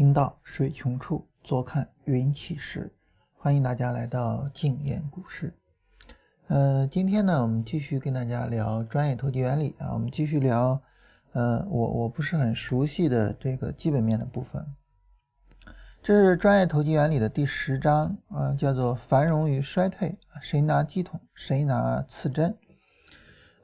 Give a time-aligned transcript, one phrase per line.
[0.00, 2.90] 行到水穷处，坐看云起时。
[3.34, 5.52] 欢迎大家来到静言股市。
[6.46, 9.92] 呃，今天呢，我们继续跟大家聊专业投机原理啊。
[9.92, 10.80] 我们继续聊，
[11.32, 14.66] 呃，我我不是很熟悉的这个基本面的部分。
[16.02, 22.56] 这是专业投机原理的第十章啊，叫做繁荣与衰退，谁拿鸡桶，谁拿刺针？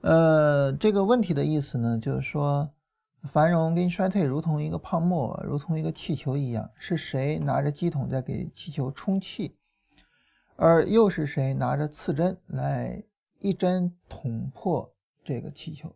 [0.03, 2.71] 呃，这个问题的意思呢，就是说。
[3.33, 9.57] 繁荣跟衰退如同一个泡沫，如同一个气球一样，是谁拿着机桶在给气球充气，
[10.57, 13.03] 而又是谁拿着刺针来
[13.39, 14.95] 一针捅破
[15.25, 15.95] 这个气球？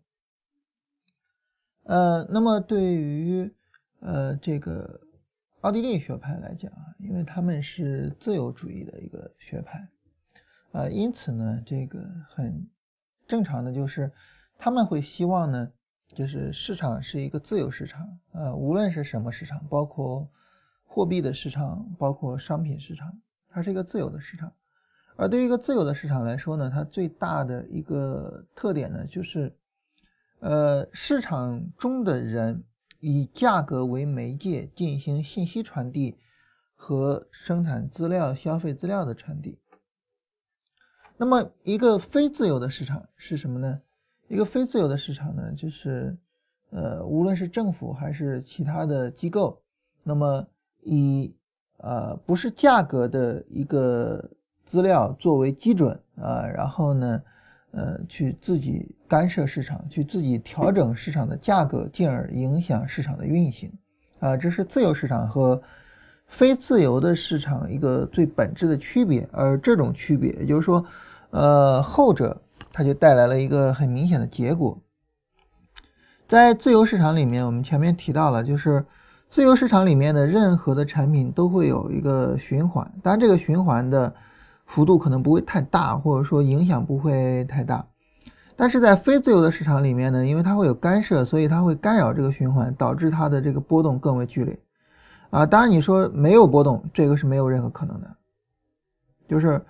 [1.84, 3.52] 呃，那么对于
[4.00, 5.00] 呃这个
[5.60, 9.88] 奥地利学派来讲啊，因为他们是自由主义的一个学派，
[10.72, 12.68] 啊，因此呢，这个很
[13.26, 14.12] 正常的就是
[14.58, 15.72] 他们会希望呢。
[16.14, 20.28] 就是市场是一个自由市场，呃，无论是什么市场，包括
[20.84, 24.52] 货币的市场，包括商品市场，它是一个自由的市场。
[25.16, 29.54] 而对于一个自由的市场来说呢，它最大的一个特点呢，就是，
[30.40, 32.64] 呃，市场中的人
[32.98, 36.18] 以价格为媒介进行信息传递
[36.74, 39.58] 和生产资料、消费资料的传递。
[41.18, 43.82] 那么，一个非自由的市场是什么呢？
[44.30, 46.16] 一个非自由的市场呢，就是，
[46.70, 49.60] 呃，无论是政府还是其他的机构，
[50.04, 50.46] 那么
[50.82, 51.34] 以
[51.78, 54.24] 呃不是价格的一个
[54.64, 57.20] 资料作为基准啊，然后呢，
[57.72, 63.72] 呃，去自己干涉市场，去自己调整市场的价格，进而影响市场的运行，
[64.20, 65.60] 啊，这是自由市场和
[66.28, 69.28] 非自由的市场一个最本质的区别。
[69.32, 70.86] 而这种区别，也就是说，
[71.30, 72.40] 呃，后者。
[72.72, 74.78] 它就带来了一个很明显的结果，
[76.28, 78.86] 在自由市场里面，我们前面提到了，就是
[79.28, 84.14] 自由市场里面的任何的产品都会有一个循环，当然这个循环的
[84.66, 87.84] 幅度可能不会太大，或者说影响不会太大。
[88.54, 94.56] 但是在非自由的市场里面呢，因为它会有干涉，所以它会干扰这个循环，导致它的这个波动更为剧烈。
[95.30, 98.16] 啊，当然你说没有波动，这个是没有任何可能的，
[99.26, 99.60] 就是。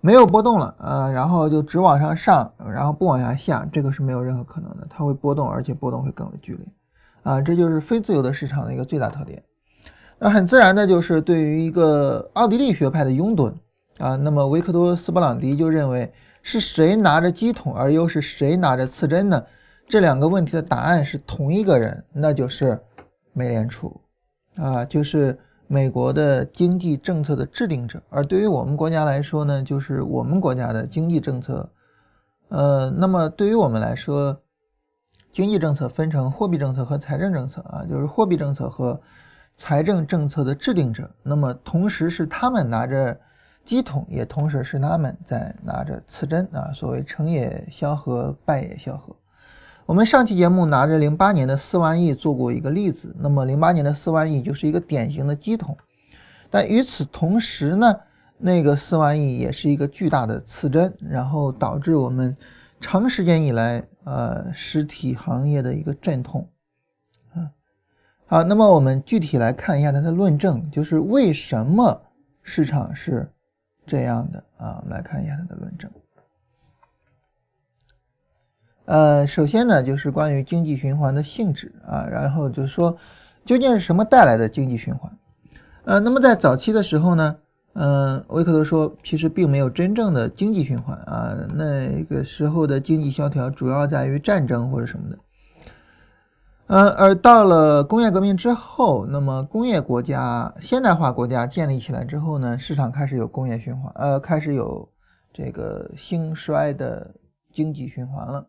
[0.00, 6.64] 没有波动了，呃，然后就只往上上，然后不往下下，这个是没有任何可能的，它会波动，而且波动会更为剧烈，
[7.24, 9.42] 啊，这就是非自由的市场的一个最大特点。
[10.18, 13.52] 那很自然的就是对于一个奥地利学派的拥趸，
[13.98, 19.44] 啊，那么维克多·斯布朗迪就认为是谁拿着鸡桶，而又是谁拿着刺针呢？
[19.88, 22.80] 这两个问题的答案是同一个人，那就是
[23.32, 24.00] 美联储，
[24.56, 25.36] 啊，就是。
[25.70, 31.68] 美国的经济政策的制定者，而对于我们国家来说呢，就是我们国家的经济政策。
[32.48, 34.40] 呃，那么对于我们来说，
[35.30, 38.98] 经济政策分成货币政策和财政政策啊，就是货币政策和
[39.58, 41.10] 财政政策的制定者。
[41.22, 43.20] 那么同时是他们拿着
[43.66, 46.72] 鸡桶，也同时是他们在拿着刺针啊。
[46.74, 49.14] 所谓成也萧何，败也萧何。
[49.88, 55.74] 我们上期节目拿着零八年的四万亿做过一个例子，那么零八年的四万亿就是一个典型的鸡桶，
[56.50, 57.98] 但与此同时呢，
[58.36, 62.36] 那个四万亿也是一个巨大的刺针，然后导致我们
[62.78, 66.46] 长时间以来呃实体行业的一个阵痛。
[67.32, 67.48] 啊，
[68.26, 71.98] 好，那么我们具体来看一下它的论证，就是为什么
[72.42, 73.26] 市场是
[73.86, 74.82] 这样的啊？
[74.82, 75.90] 我们来看一下它的论证。
[78.88, 82.96] 呃，首先呢，就是关于经济循环的性质啊，然后就说，
[83.44, 85.12] 究竟是什么带来的经济循环？
[85.84, 87.36] 呃，那么在早期的时候呢，
[87.74, 95.18] 嗯，维克多说，其实并没有真正的经济循环啊，那个时候的经济萧条主要在于战争或者什么的。
[96.68, 104.88] 呃，而到了工业革命之后，那么工业国家、现代化国家建立起来之后呢，市场开始有工业循环，呃，开始有
[105.30, 107.14] 这个兴衰的
[107.52, 108.46] 经济循环了。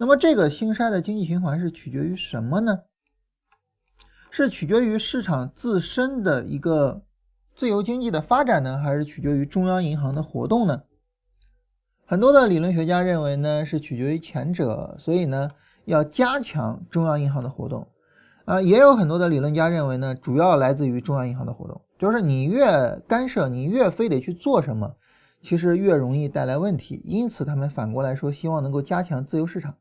[0.00, 2.84] 那么这个兴衰的经济循环是取决于什么呢？
[4.30, 7.02] 是取决于市场自身的一个
[7.54, 10.84] 自由经济的发展呢，还是取决于中央银行的活动呢？
[12.06, 15.50] 很多的理论学家认为呢，是取决于前者，所以呢
[15.84, 17.86] 要加强中央银行的活动。
[18.46, 24.96] 啊，也有很多的理论家认为呢，主要来自于中央银行的活动，就是你越干涉，你越非得去做什么，
[25.42, 27.02] 其实越容易带来问题。
[27.04, 29.76] 因此，他们反过来说，希望能够加强自由市场。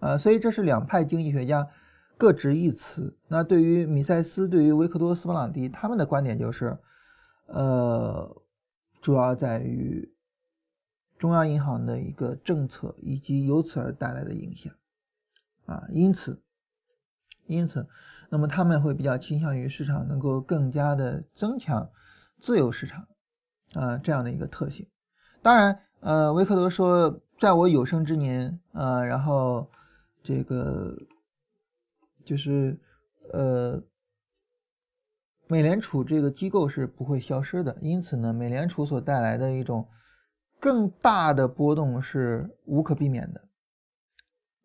[0.00, 1.68] 啊，所以这是两派经济学家
[2.18, 3.16] 各执一词。
[3.28, 6.76] 那对于米塞斯，对于维克多·斯普朗迪，他们的观点就是，
[7.46, 8.42] 呃，
[9.00, 10.12] 主要在于
[11.16, 14.72] 中央银行的一个政策以及由此而带来的影响。
[15.66, 16.42] 啊，因此，
[17.46, 17.86] 因此，
[18.28, 21.90] 那么他们会比较倾向于市场能够更加的增强
[22.40, 23.06] 自由市场
[23.74, 24.88] 啊这样的一个特性。
[25.42, 29.70] 当然，呃，维克多说，在我有生之年啊，然后
[30.30, 30.96] 这个
[32.24, 32.78] 就是
[33.32, 33.82] 呃，
[35.48, 39.88] 美联储这个机构是不会消失的，因此呢，美联储所带来的一种
[40.60, 43.48] 更大的波动是无可避免的。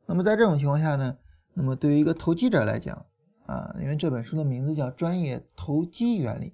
[0.05, 1.17] 那么在这种情况下呢，
[1.55, 3.03] 那么对于一个投机者来讲，
[3.47, 6.49] 啊，因为这本书的名字叫《专业投机原理》。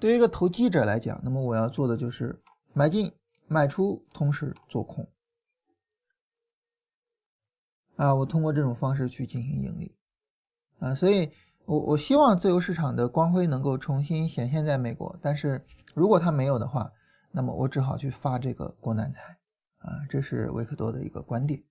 [0.00, 2.42] 对于一个投机者来讲，那么我要做的就是
[2.72, 3.12] 买进、
[3.46, 5.08] 卖出，同时做空。
[7.96, 9.94] 啊，我通过这种方式去进行盈利。
[10.78, 11.30] 啊，所以
[11.64, 15.16] 我我希望自由市场的光辉能够重新显现在美国。
[15.22, 15.64] 但是
[15.94, 16.92] 如果它没有的话，
[17.30, 19.36] 那么我只好去发这个国难财。
[19.78, 21.62] 啊，这是维克多的一个观点。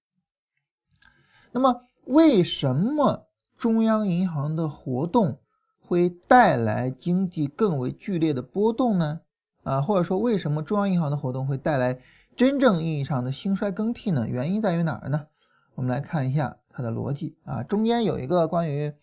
[1.52, 3.28] 那么为什么？
[3.56, 5.40] 中央银行的活动
[5.80, 9.22] 会带来经济更为剧烈的波动呢？
[9.64, 12.02] 啊，或者说为什么中央银行的活动会带来
[12.36, 14.28] 真正意义上的兴衰更替呢？
[14.28, 15.28] 原因在于哪儿呢？
[15.76, 18.94] 我们来看一下它的逻辑啊，中间有一个关于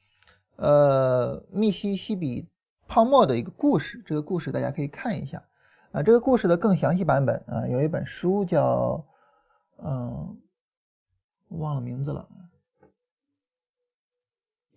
[0.57, 2.49] 呃密西西比
[2.87, 5.43] 泡沫的一个故事，这个故事大家可以看一下。
[5.93, 9.05] 啊，这个故事的更详细版本啊，有一本书叫
[9.79, 10.41] 嗯，
[11.49, 12.29] 忘了名字了。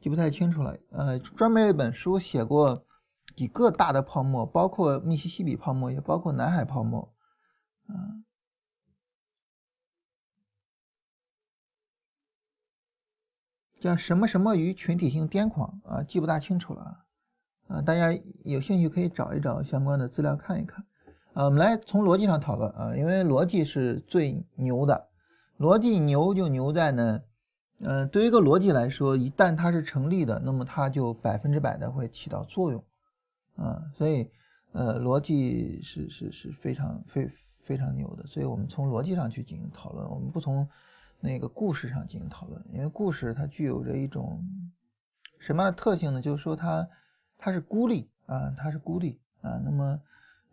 [0.02, 2.84] 记不太清楚了，呃，专门有一本书写过
[3.36, 7.14] 几个大的泡沫，包括密西西比泡沫，也包括南海泡沫，
[7.88, 7.94] 啊，
[13.84, 17.04] 叫什么什么与群体性癫狂啊，记不大清楚了，
[17.68, 20.86] 啊，大家有兴趣可以找一找相关的资料看一看，
[21.34, 25.10] 啊，我们来从逻辑上讨论啊，因为逻辑是最牛的，
[25.60, 27.20] 逻辑牛就牛在呢。
[27.80, 32.82] 嗯，对于一个逻辑来说，一旦它是成立的，那么它就百分之百的会起到作用，
[33.58, 34.32] 啊，所以，
[34.72, 37.30] 呃，逻辑是是是非常非
[37.66, 40.66] 非常牛的，所以我们从逻辑上去进行讨论，我们不从
[41.24, 44.46] 那个故事上进行讨论，因为故事它具有着一种
[45.40, 46.22] 什么样的特性呢？
[46.22, 46.86] 就是说它
[47.38, 50.02] 它是孤立啊，它是孤立啊，那么，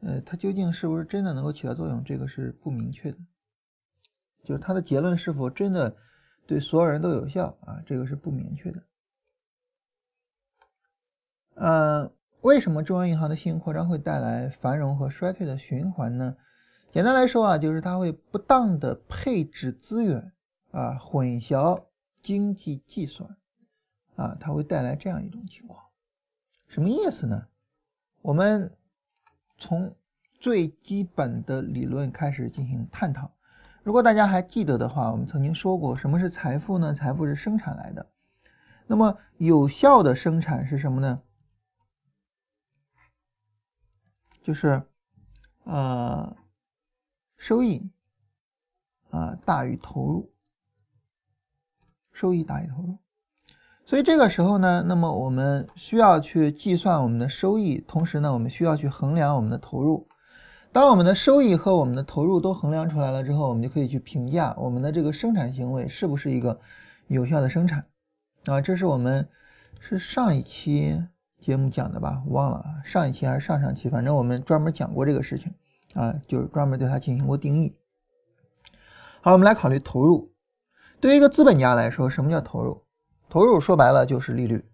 [0.00, 3.19] 呃，它究竟是不是真的能够起到作用，这个是不明确的，
[4.44, 5.96] 就是它的结论是否真的。
[6.46, 8.82] 对所有人都有效啊，这个是不明确的。
[11.55, 16.37] 嗯，为什么中央银行的信用扩张会带来繁荣和衰退的循环呢？
[16.90, 20.32] 简单来说啊，就是它会不当的配置资源
[20.70, 21.84] 啊，混淆
[22.22, 23.37] 经济计算
[24.17, 25.82] 啊，它会带来这样一种情况。
[26.69, 27.49] 什么意思呢？
[28.22, 28.76] 我们
[29.58, 29.94] 从
[30.38, 33.31] 最基本的理论开始进行探讨。
[33.82, 36.94] 如果大家还记得的话，我们曾经说过，什么是财富呢？
[36.94, 38.11] 财富是生产来的。
[38.87, 41.22] 那么有效的生产是什么呢？
[44.43, 44.82] 就是
[45.64, 46.37] 呃
[47.37, 47.90] 收益
[49.11, 50.32] 啊大于投入，
[52.20, 52.99] 收益大于投入。
[53.87, 60.06] 所以这个时候呢，那么我们需要去计算我们的收益，同时呢，我们需要去衡量我们的投入。
[60.70, 66.60] 当我们的收益和我们的投入都衡量出来了之后，我们就可以去评价我们的这个生产行为是不是一个
[67.06, 67.86] 有效的生产
[68.44, 68.60] 啊？
[68.60, 69.27] 这是我们
[69.81, 71.03] 是上一期
[71.41, 72.22] 节目讲的吧？
[72.27, 75.53] 忘了上一期还是上上期，反正我们专门讲过这个事情
[75.94, 77.74] 啊，就是专门对它进行过定义。
[79.22, 80.30] 好，我们来考虑投入。
[81.01, 82.85] 对于一个资本家来说，什么叫投入？
[83.29, 84.65] 投入说白了就是利率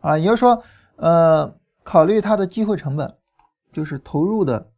[0.00, 0.62] 啊，也就是说，
[0.96, 3.16] 呃，考虑它的机会成本。
[3.72, 4.70] 就是投入的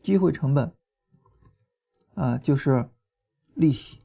[0.00, 0.72] 机会成本
[2.14, 2.88] 啊，就是
[3.54, 3.98] 利息。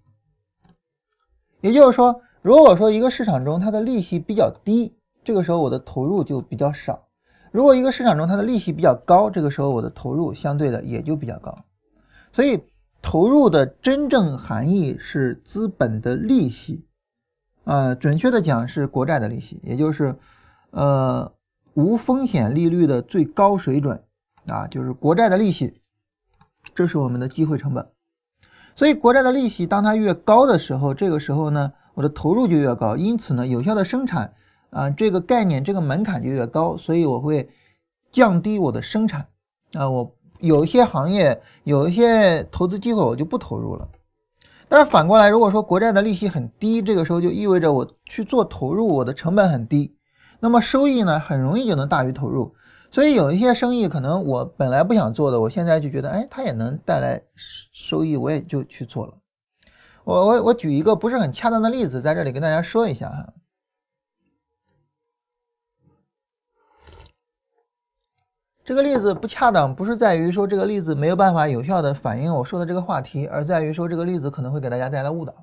[1.62, 7.08] 也就是说，如果说一个市场中它的利息比较低，这个时候我的投入就比较少；
[7.52, 11.56] 如果一个市场中它的利息比较高，这个时候我的投入相对的也就比较高。
[12.34, 12.60] 所以，
[13.08, 16.84] 投入的真正含义是资本的利息，
[17.64, 20.20] 呃，准确的讲是国债的利息，也就是
[20.72, 21.32] 呃
[21.74, 24.04] 无风险利率的最高水准。
[24.46, 25.80] 啊，就是国债的利息，
[26.76, 27.88] 这是我们的机会成本。
[28.76, 32.98] 所以国债的利息当它越高的时候，这个时候呢，我的投入就越高。
[32.98, 34.34] 因此呢，有效的生产
[34.70, 36.76] 啊，这个概念这个门槛就越高。
[36.76, 37.50] 所以我会
[38.12, 39.28] 降低我的生产
[39.72, 43.88] 啊，我有一些行业有一些投资机会我就不投入了。
[44.70, 49.96] 但是反过来，如果说国债的利息很低，这个时候就意味着我去做投入，我的成本很低，
[50.40, 52.54] 那么收益呢，很容易就能大于投入。
[52.92, 57.22] 所以有一些生意可能我本来不想做的，我现在就觉得，哎，它也能带来
[57.72, 59.14] 收益，我也就去做了。
[60.04, 63.34] 我我我举一个不是很恰当的例子，在这里跟大家说一下哈。
[68.68, 75.34] 这个例子不恰当，不是在于说这个例子没有办法有效的反映我说的这个话题，而在于说这个例子可能会给大家带来误导。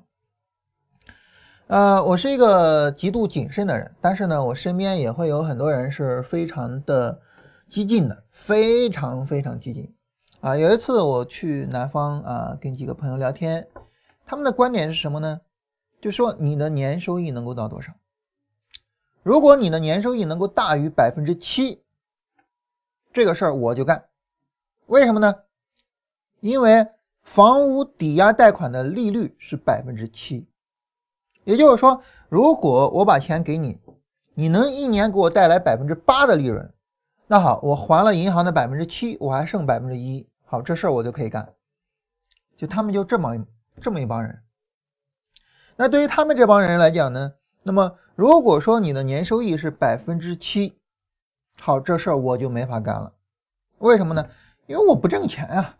[1.65, 7.19] 呃，我是一个极度谨慎的人，但是呢，我身边也会有很多人是非常的
[7.67, 9.91] 激进的，非常非常激进。
[10.41, 13.67] 啊，有一次我去南方啊，跟几个朋友聊天，
[14.27, 15.41] 他们的观点是什么呢？
[15.99, 17.91] 就说你的年收益能够到多少？
[19.23, 21.81] 如果你的年收益能够大于百分之七，
[23.15, 24.09] 这个事儿我就干。
[24.87, 25.33] 为什么呢？
[26.41, 26.85] 因为
[27.23, 30.45] 房屋抵押贷款的利率是百分之七，
[31.45, 33.79] 也就是说，如果我把钱给你，
[34.33, 36.73] 你能一年给我带来百分之八的利润，
[37.27, 40.27] 那好，我还了银行的百分之七，我还剩百分之一。
[40.43, 41.53] 好，这事儿我就可以干。
[42.57, 43.45] 就他们就这么
[43.79, 44.43] 这么一帮人。
[45.77, 50.77] 那对于他们这帮人来讲呢，那么如果说你的年收益是百分之七，
[51.59, 53.11] 好，这事儿我就没法干了。
[53.79, 54.25] 为什么呢？
[54.67, 55.75] 因为我不挣钱啊，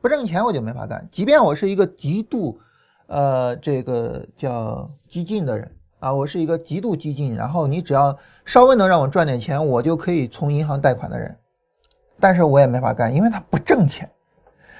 [0.00, 1.08] 不挣钱我就没法干。
[1.10, 2.60] 即便我是一个极度，
[3.06, 5.70] 呃，这个叫激进的人
[6.00, 11.36] 啊，我是一个极度激进，然后你只要稍微能让我赚点钱，我就可以从银行贷款的人。
[12.20, 14.10] 但是我也没法干，因为他不挣钱。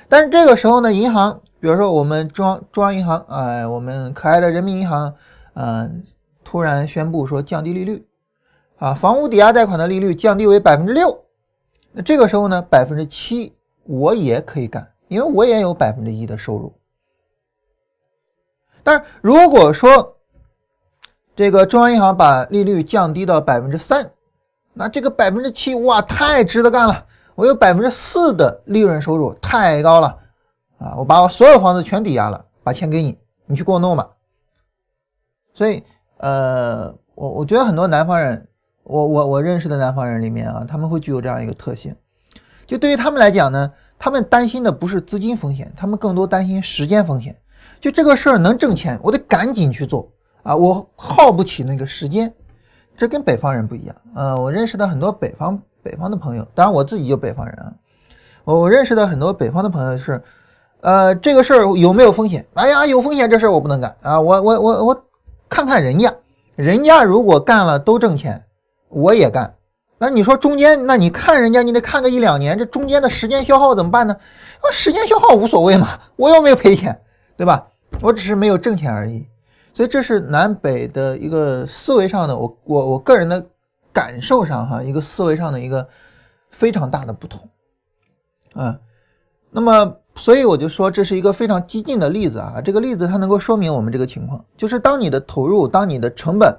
[0.08, 5.14] 但是这个时候呢，银行，比如说我们中央中央银行，哎，我们可爱的人民银行，
[5.54, 6.04] 嗯，
[6.42, 8.07] 突然宣布说降低利率，
[8.78, 11.24] 啊，房屋抵押贷款的利率降低为百分之六。
[11.92, 13.52] 那这个时候呢，百分之七
[13.84, 16.72] 我也可以干，因为我也有百分之一的收入。
[18.82, 20.16] 但是如果说
[21.36, 24.10] 这个中央银行把利率降低到百分之三，
[24.72, 27.04] 那这个百分之七哇，太值得干了。
[27.34, 30.18] 我有百分之四的利润收入，太高了
[30.78, 30.96] 啊！
[30.96, 33.16] 我把我所有房子全抵押了，把钱给你，
[33.46, 34.08] 你去给我弄吧。
[35.54, 35.84] 所以，
[36.16, 38.47] 呃，我我觉得很多南方人，
[38.88, 41.94] 我我我认识的南方人里面啊，他们会具有这样一个特性，
[42.66, 47.36] 就对于他们来讲呢，他们担心的不是资金风险，他们更多担心时间风险。
[47.80, 50.10] 就这个事儿能挣钱，我得赶紧去做
[50.42, 52.32] 啊，我耗不起那个时间。
[52.96, 55.60] 这跟北方人不一样，呃，我认识的很多北方。
[55.80, 57.72] 北方的朋友，当然我自己就北方人啊。
[58.44, 60.20] 我我认识的很多北方的朋友是，
[60.80, 62.44] 呃，这个事儿有没有风险？
[62.54, 64.20] 哎呀，有风险，这事儿我不能干啊！
[64.20, 65.04] 我我我我
[65.48, 66.12] 看看人家，
[66.56, 68.44] 人家如果干了都挣钱，
[68.88, 69.54] 我也干。
[69.98, 74.16] 那你说中间，那你看人家，你得看个一两年，这中间的时间消耗怎么办呢？
[74.62, 77.00] 那，时间消耗无所谓嘛，我又没有赔钱，
[77.36, 77.66] 对吧？
[78.02, 79.26] 我只是没有挣钱而已。
[79.74, 83.46] 所以这是南北的一个思维上的，我我我个人的。
[83.90, 85.88] 感受上哈，一个思维上的一个
[86.52, 87.48] 非常大的不同，
[88.52, 88.78] 啊，
[89.50, 96.54] 那么所以我就说这是一个非常激进的例子啊，这个例子它能够说明我们这个情况，就是当你的投入，当你的成本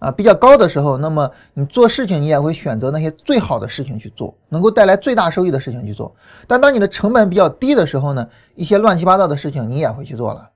[0.00, 6.12] 啊比较高的时候，那么你做事情你也会选择那些最好的事情去做，能够带来最大收益的事情去做，
[6.48, 10.50] 但当你的成本比较低的时候呢，一些乱七八糟的事情你也会去做了。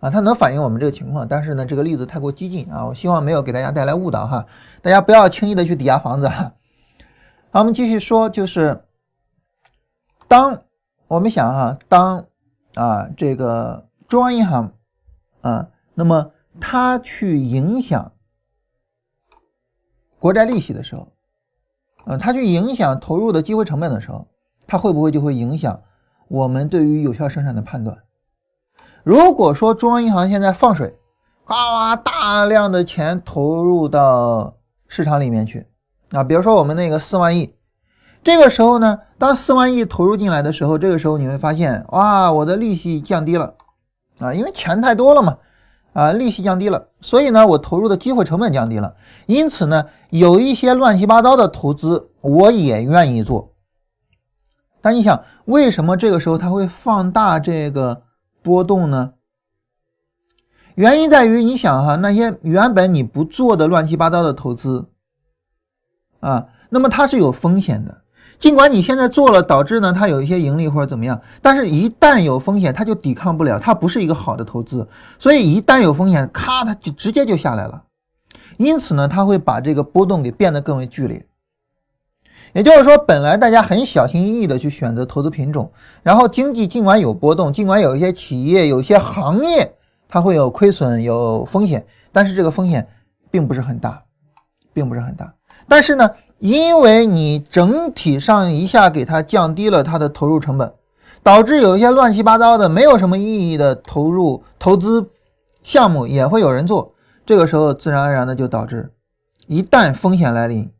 [0.00, 4.44] 啊，它能反映我们这个情况，但是呢，这个例子太过激进啊，我希望没有给大家带来误导哈，
[4.82, 6.28] 大家不要轻易的去抵押房子。
[6.28, 6.52] 好，
[7.52, 8.84] 我们继续说，就是
[10.28, 10.62] 当
[11.08, 12.26] 我们想哈，当
[12.74, 14.72] 啊这个中央银行
[15.40, 18.12] 啊，那么它去影响
[20.24, 21.06] 国债利息的时候，
[22.06, 24.26] 啊，它去影响投入的机会成本的时候，
[24.66, 25.82] 它会不会就会影响
[26.28, 27.98] 我们对于有效生产的判断？
[29.02, 30.96] 如果说中央银行现在放水，
[31.44, 34.54] 哗大量的钱投入到
[34.88, 35.66] 市场里面去
[36.12, 37.54] 啊，比如说我们那个四万亿，
[38.22, 43.56] 这个时候呢，当四万亿投入进来的时候，这个时候你会发现，哇，我的利息降低了
[44.20, 45.36] 啊，因为钱太多了嘛，
[45.94, 53.54] 啊，利息降低了，所以呢，我投入的机会成本降低了，因此呢，有一些乱七八糟的投资我也愿意做。
[54.82, 58.02] 但你想，为什么这个时候它会放大这个？
[58.42, 59.14] 波动呢？
[60.74, 64.90] 原因在于，你想哈，那些原本你不做的乱七八糟的投资
[66.20, 68.03] 啊，那么它是有风险的。
[68.44, 74.86] 尽管你现在做了，导致呢它有一些盈利或者怎么样，但是一旦有风险，它就抵抗不了，它不是一个好的投资。
[75.18, 77.84] 所以一旦有风险，咔，它就直接就下来了。
[78.58, 81.24] 因此呢，它会把这个波动给变得更为剧烈。
[82.52, 85.72] 也就是说，本来大家很小心翼翼的去选择投资品种，
[86.02, 89.74] 然后经济尽管有波动，尽管有一些企业、有一些行业
[90.06, 92.86] 它会有亏损、有风险，但是这个风险
[93.30, 94.02] 并不是很大，
[94.74, 95.32] 并不是很大。
[95.66, 96.10] 但是呢，
[96.44, 100.74] 因为你整体上一下给它降低了它的投入成本，
[101.22, 105.10] 导致有一些乱七八糟的、没有什么意义的投入投资
[105.62, 106.92] 项目也会有人做，
[107.24, 108.92] 这个时候自然而然的就导致，
[109.46, 110.70] 一旦风险来临。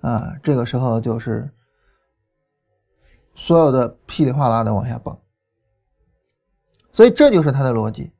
[0.00, 1.48] 啊，这个时候就是
[3.36, 5.16] 所有的噼里哗啦的往下崩。
[6.92, 8.10] 所以这就是它的逻辑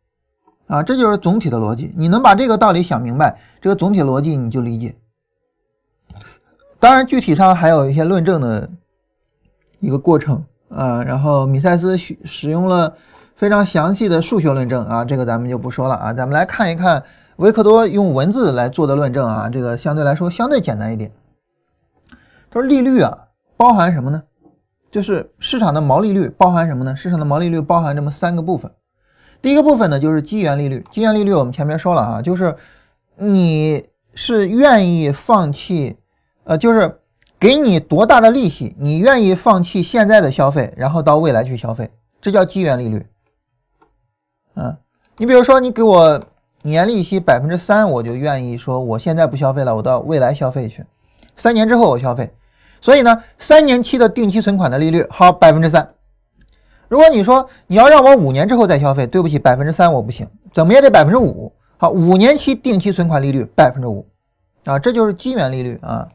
[0.69, 1.93] 啊，这就是总体的逻辑。
[1.97, 4.95] 你能把这个道理想明白，这个总体逻辑你就理解。
[6.85, 8.69] 当然，具体上还有一些论证的
[9.81, 11.03] 一个过程啊。
[11.03, 12.95] 然后米塞斯使使用了
[13.37, 16.13] 非常详细的数学论证啊，这个咱们就不说了啊。
[16.13, 17.03] 咱们来看一看
[17.37, 21.11] 维克多用文字来做的论证啊，这个相对来说相对简单一点。
[22.51, 23.19] 他说利率啊，
[23.57, 24.23] 包含什么呢？
[24.91, 26.95] 就是市场的毛利率包含什么呢？
[26.95, 28.71] 市场的毛利率包含这么三个部分。
[29.41, 30.85] 第一个部分呢，就是基源利率。
[30.93, 32.55] 基源利率我们前面说了啊，就是
[33.17, 35.97] 你是愿意放弃，
[36.45, 37.01] 呃，就是
[37.39, 43.05] 给你多大的利息，你愿意放弃现在的消费，然后到未来去消费，这叫基源利率。
[44.55, 44.77] 嗯，
[45.17, 46.23] 你比如说你给我
[46.63, 50.85] 年利息百分之三，我就愿意说我现在不消费了，我到未来消费去，
[51.37, 52.33] 三年之后我消费。
[52.81, 55.95] 所以呢，三年期的定期存款的利率好百分之三。
[56.89, 61.53] 如果你说你要让我五年之后再消费，对不起，百分之三我不行，怎么也得百分之五。
[61.79, 64.07] 好，五年期定期存款利率百分之五，
[64.65, 66.07] 啊，这就是基缘利率啊。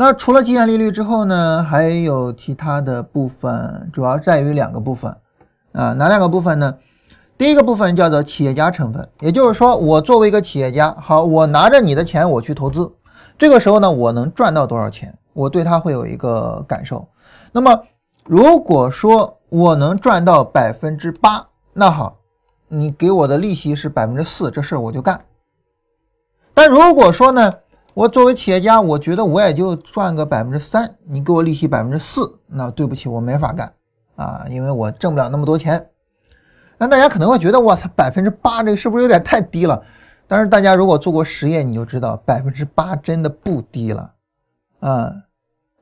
[0.00, 5.14] 那除了基源利率之后呢，还有其他的部分，主要在于两个部分
[5.72, 6.74] 啊，哪两个部分呢？
[7.36, 12.90] 第一个部分叫做企业家成分，也就是说，我作为一个企业家，好，我拿着你的钱我去投资，
[13.36, 15.14] 这个时候呢，我能赚到多少钱？
[15.34, 17.06] 我对它会有一个感受。
[17.52, 17.82] 那么，
[18.24, 22.16] 如果说我能赚到百分之八，那好，
[22.68, 25.20] 你给我的利息是百分之四，这事儿我就干。
[26.54, 27.52] 但如果说呢，
[28.00, 33.70] 我作为企业家，我觉得我也就赚个百分之三，你给我利息百分之四，那对不起，我没法干
[34.16, 35.86] 啊，因为我挣不了那么多钱。
[36.78, 39.82] 那大家可能会觉得，我操，百分之八这个是不是有点太低了？
[40.26, 44.12] 但是大家如果做过实验，你就知道百分之八真的不低了。
[44.80, 45.22] 嗯，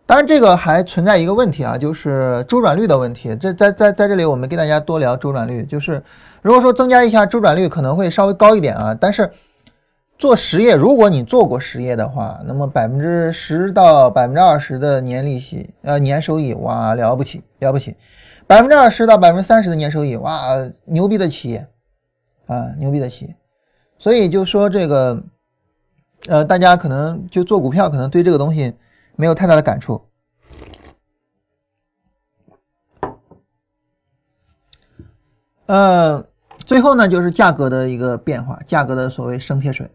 [0.05, 3.37] 当然这个还存在一个问题啊，就是周转率的问题。
[3.37, 5.63] 这在在在这里，我们跟大家多聊周转率。
[5.63, 6.03] 就是
[6.43, 8.93] 如果说增加一下周转率，可能会稍微高一点啊。
[8.93, 9.31] 但是
[10.19, 17.97] 做实业，如果你做过实业的话，那么百分之十到百分之二十的年利息，呃，年收益，哇，了不起，了不起。
[18.47, 20.55] 百分之二十到百分之三十的年收益，哇，
[20.85, 21.67] 牛逼的企业
[22.47, 23.37] 啊，牛逼的企业。
[23.99, 25.23] 所以就说这个，
[26.27, 28.75] 呃，大家可能就做股票，可能对这个东西。
[29.21, 30.01] 没有太大的感触。
[35.67, 36.25] 呃，
[36.59, 39.91] 最后呢，就是价格的一个变化，价格的所谓升贴水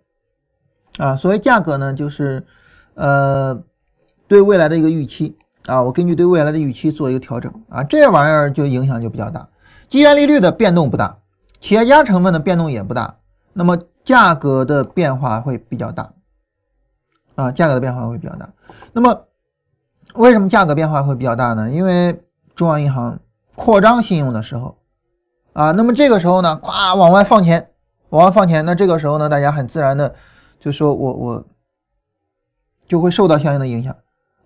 [0.98, 1.16] 啊。
[1.16, 2.46] 所谓价格呢，就是
[2.96, 3.62] 呃
[4.28, 9.48] 对未来的一个预期啊，我根据对未来的预期做一个调整啊，这玩意儿就影响就比较大。
[9.90, 11.18] 基源利率的变动不大，
[11.60, 13.18] 企业家成分的变动也不大，
[13.54, 16.12] 那么价格的变化会比较大。
[17.36, 18.48] 啊，价格的变化会比较大。
[18.92, 19.26] 那么，
[20.14, 21.70] 为什么价格变化会比较大呢？
[21.70, 22.24] 因为
[22.56, 23.20] 中央银行
[23.56, 24.78] 扩张信用的时候，
[25.54, 27.70] 啊，那么这个时候呢，咵往外放钱，
[28.10, 30.14] 往外放钱，那这个时候呢，大家很自然的
[30.64, 31.46] 就说我我
[32.88, 33.94] 就会受到相应的影响，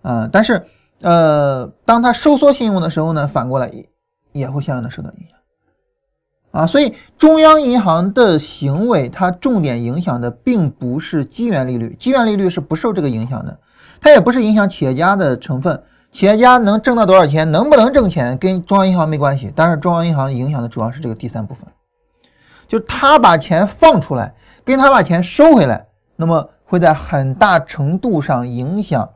[0.02, 0.66] 啊，但是
[1.02, 3.88] 呃，当它收缩信用的时候呢，反过来也
[4.32, 5.38] 也会相应的受到影响。
[6.52, 13.60] 啊，所以中央银行的行为，它重点影响的并不是基源利率，基源利率是不受这个影响的，
[14.02, 19.54] 它也不是影响企业家的成分，企业家能挣到多少钱，能不能挣钱，跟中央银行没关系。
[19.56, 21.68] 但是中央银行影响的主要是这个第三部分，
[22.68, 25.87] 就他把钱放出来，跟他把钱收回来，
[26.18, 29.10] 那么会在很大程度上影响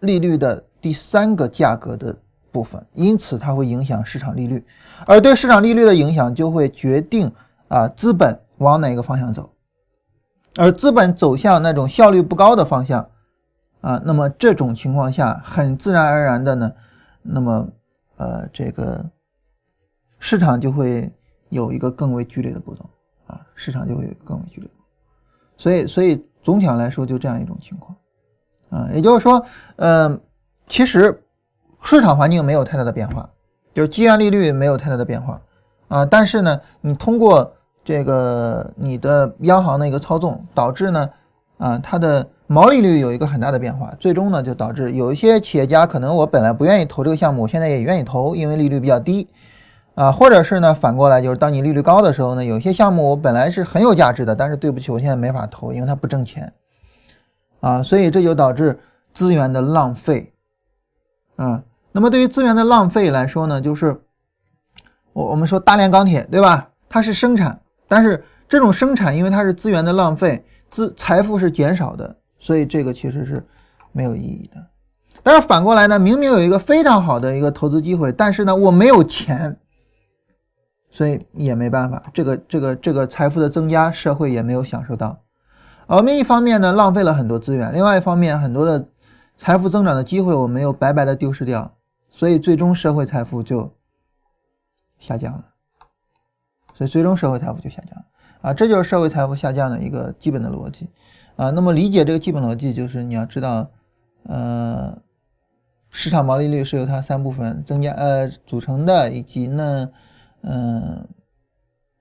[0.00, 2.16] 利率的第三个价格的。
[2.52, 4.64] 部分，因此它会影响市场利率，
[5.06, 7.30] 而对市场利率的影响就会决定
[7.68, 9.52] 啊资本往哪个方向走，
[10.56, 13.06] 而资本走向那种效率不高的方向
[13.82, 16.72] 啊，那么这种情况下很自然而然的呢，
[17.20, 17.68] 那么
[18.16, 19.04] 呃这个
[20.18, 21.12] 市场就会
[21.50, 22.88] 有一个更为剧烈的波动
[23.26, 24.70] 啊，市场就会更为剧烈，
[25.56, 27.96] 所以所以总体上来说就这样一种情况
[28.70, 29.44] 啊，也就是说，
[29.76, 30.20] 嗯，
[30.68, 31.22] 其实。
[31.82, 33.30] 市场环境没有太大的变化，
[33.72, 35.40] 就是基源利率没有太大的变化
[35.86, 36.04] 啊。
[36.04, 37.52] 但是呢，你通过
[37.84, 41.08] 这个你的央行的一个操纵，导致呢，
[41.58, 49.28] 啊，它的毛利率有一个很大的变化，最终呢就导致有一些企业家可能我本来不愿意投这个项目，现在也愿意投，因为利率比较低
[49.96, 50.12] 啊。
[50.12, 56.52] 或者是呢反过来，就是当你利率高的时候呢，有些项目我本来是很有价值的，但是对不起，我现在没法投，因为它不挣钱
[57.58, 57.82] 啊。
[57.82, 58.78] 所以这就导致
[59.12, 60.32] 资源的浪费
[61.34, 61.64] 啊。
[61.90, 64.00] 那么对于资源的浪费来说呢，就是
[65.12, 66.68] 我我们说大炼钢铁，对吧？
[66.88, 73.44] 它是生产，但是这种生产因为它是资源的浪费，资财富是减少的，所以这个其实是
[73.92, 74.64] 没有意义的。
[75.22, 79.58] 但是反过来呢，明明有一个非常好的一个投资机会，但是呢，我没有钱，
[80.96, 82.02] 所以也没办法。
[82.14, 85.20] 这个这个这个财富的增加，社会也没有享受到。
[85.86, 88.88] 我们一方面呢，浪费了很多资源；另外一方面，很多的
[89.36, 91.70] 财富增长的机会，我没有白白的丢失掉，
[92.10, 93.70] 所以最终社会财富就
[94.98, 95.44] 下降了。
[96.74, 98.04] 所以最终社会财富就下降了
[98.40, 98.54] 啊！
[98.54, 100.88] 这就是社会财富下降的一个基本的逻辑
[101.36, 101.50] 啊。
[101.50, 103.68] 那么理解这个基本逻辑，就是你要知道，
[104.22, 104.96] 呃，
[105.90, 109.90] 市场毛利率是由它三部分增加呃组成的，以及呢，
[110.46, 111.06] 嗯，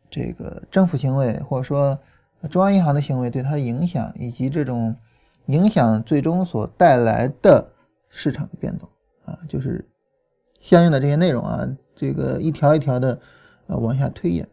[0.09, 1.97] 这个政府行为或者说
[2.49, 4.95] 中央银行的行为对它的影响，以及这种
[5.47, 7.67] 影响最终所带来的
[8.09, 8.87] 市场的变动
[9.25, 9.83] 啊，就是
[10.61, 13.19] 相应的这些内容啊，这个一条一条的
[13.67, 14.47] 呃往下推演。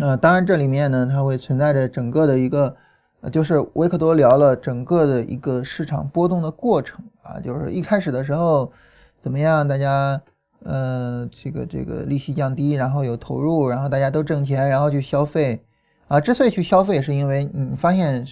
[0.00, 2.74] 啊，当然这里面呢，它会存在着整个的一个，
[3.20, 8.72] 呃，就是维克多聊了整个的一个市场波动的过程啊，就是一开始的时候
[9.20, 10.20] 怎么样，大家
[10.64, 15.64] 呃，这个这个利息降低，然后有投入，然后大家都挣钱，然后去消费
[16.08, 16.20] 啊。
[16.20, 18.26] 之所以去消费，是因为你发现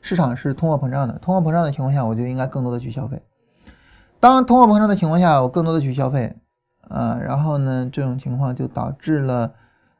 [0.00, 3.20] 市场是通货膨胀的，通货膨胀的情况下，我就应该更多的去消费。
[4.20, 6.36] 当通货膨胀的情况下，我更多的去消费，
[6.88, 9.52] 啊，然后呢，这种情况就导致了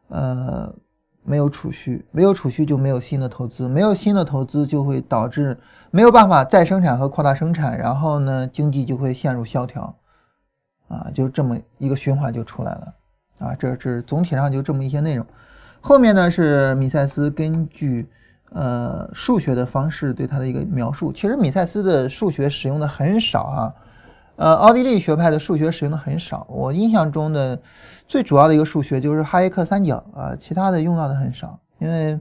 [0.09, 0.75] 呃。
[1.29, 5.59] 没有储蓄，没有储蓄就没有新的投资，没有新的投资就会导致
[5.90, 9.92] 没有办法再生产和扩大生产，然后呢，经济就会陷入萧条，
[10.88, 12.94] 啊，就这么一个循环就出来了，
[13.38, 15.27] 啊，这是总体上就这么一些内容。
[15.81, 18.09] 后面呢是米塞斯根据
[18.51, 23.75] 呃数学的方式对它的一个描述，其实米塞斯的数学使用的很少啊。
[24.37, 26.46] 呃，奥地利学派的数学使用的很少。
[26.51, 27.59] 我印象中的
[28.07, 31.59] 最主要的一个数学就是哈耶克三角啊，其他的用到的很少。
[31.79, 32.20] 因为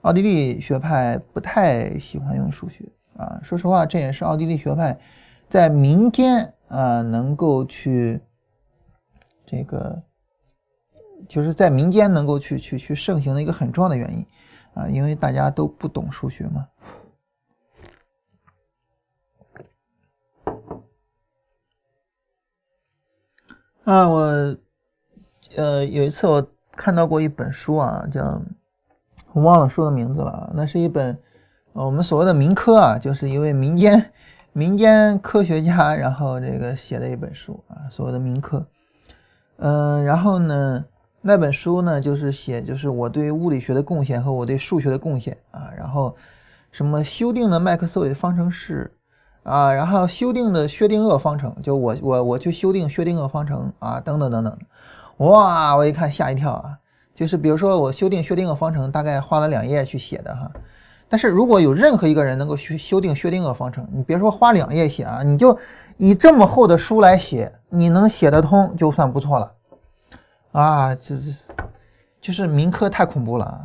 [0.00, 2.84] 奥地利学派不太喜欢用数学
[3.18, 3.38] 啊。
[3.42, 4.98] 说实话，这也是奥地利学派
[5.50, 8.18] 在民间啊能够去
[9.44, 10.02] 这个，
[11.28, 14.26] 就是在民间能够去去去盛行的一个很重要的原因
[14.72, 16.66] 啊，因为大家都不懂数学嘛。
[23.84, 24.56] 啊，我，
[25.56, 28.40] 呃，有一次我看到过一本书啊，叫
[29.32, 30.50] 我忘了书的名字了。
[30.54, 31.20] 那是一本
[31.72, 34.12] 我们所谓的民科啊，就是一位民间
[34.52, 38.64] 民间科学家，然后这个写的一本书啊，所谓的民科。
[39.58, 40.84] 嗯，然后呢，
[41.20, 46.16] 那本书呢，就是写就是我对物理学的贡献和我对数学的贡献啊，然后
[46.70, 48.92] 什么修订的麦克斯韦方程式。
[49.44, 54.56] 啊，然后修订的薛定谔方程，就我我我去修订薛定谔方程啊，等等等等，
[55.16, 56.78] 哇，我一看吓一跳啊，
[57.12, 60.48] 就是比如说我修订薛定谔方程，大概花了两页去写的哈，
[61.12, 65.58] 但是如果有任何一个人能够修修订薛定谔方程，你别说花两页写啊，你就
[65.98, 69.52] 以这么厚的书来写，你能写得通就算不错了，
[70.52, 71.30] 啊，这这
[72.18, 73.60] 就是民科太恐怖了啊，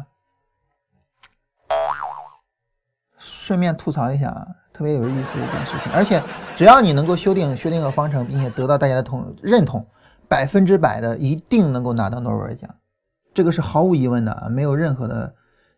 [3.18, 4.46] 顺便吐槽一下啊。
[4.74, 6.22] 特别有意思的一件事情，而且
[6.58, 9.88] 只要你能够修订薛定谔方程，并且得到大家的同认同，
[10.28, 12.70] 百分之百的一定能够拿到诺贝尔奖，
[13.34, 15.34] 这个是毫无疑问的啊，没有任何的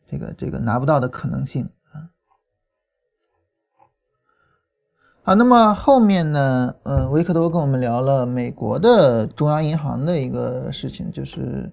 [0.10, 2.10] 这个这个拿不到的可能性啊。
[5.22, 11.72] 好，那么后面呢，嗯，维克多跟我们聊了美国的中央银行的一个事情，就是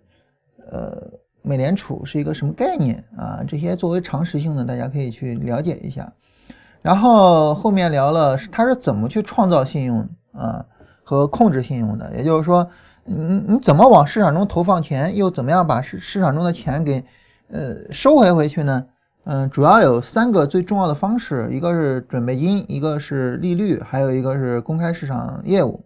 [0.71, 1.11] 呃，
[1.43, 3.43] 美联储是一个什么概念啊？
[3.47, 6.13] 这些作为常识性的，大家可以去了解一下。
[6.83, 10.65] 然后后面聊了他是怎么去创造信用啊
[11.03, 12.69] 和控制信用的，也就是说，
[13.05, 13.17] 你
[13.49, 17.05] 你怎么往市场中投放钱，又怎么样把市市场中的钱给
[17.49, 18.87] 呃收回回去呢？
[19.25, 25.85] 嗯，主要有三个最重要的方式，一个是准备金，一个是利率，还有一个是公开市场业务。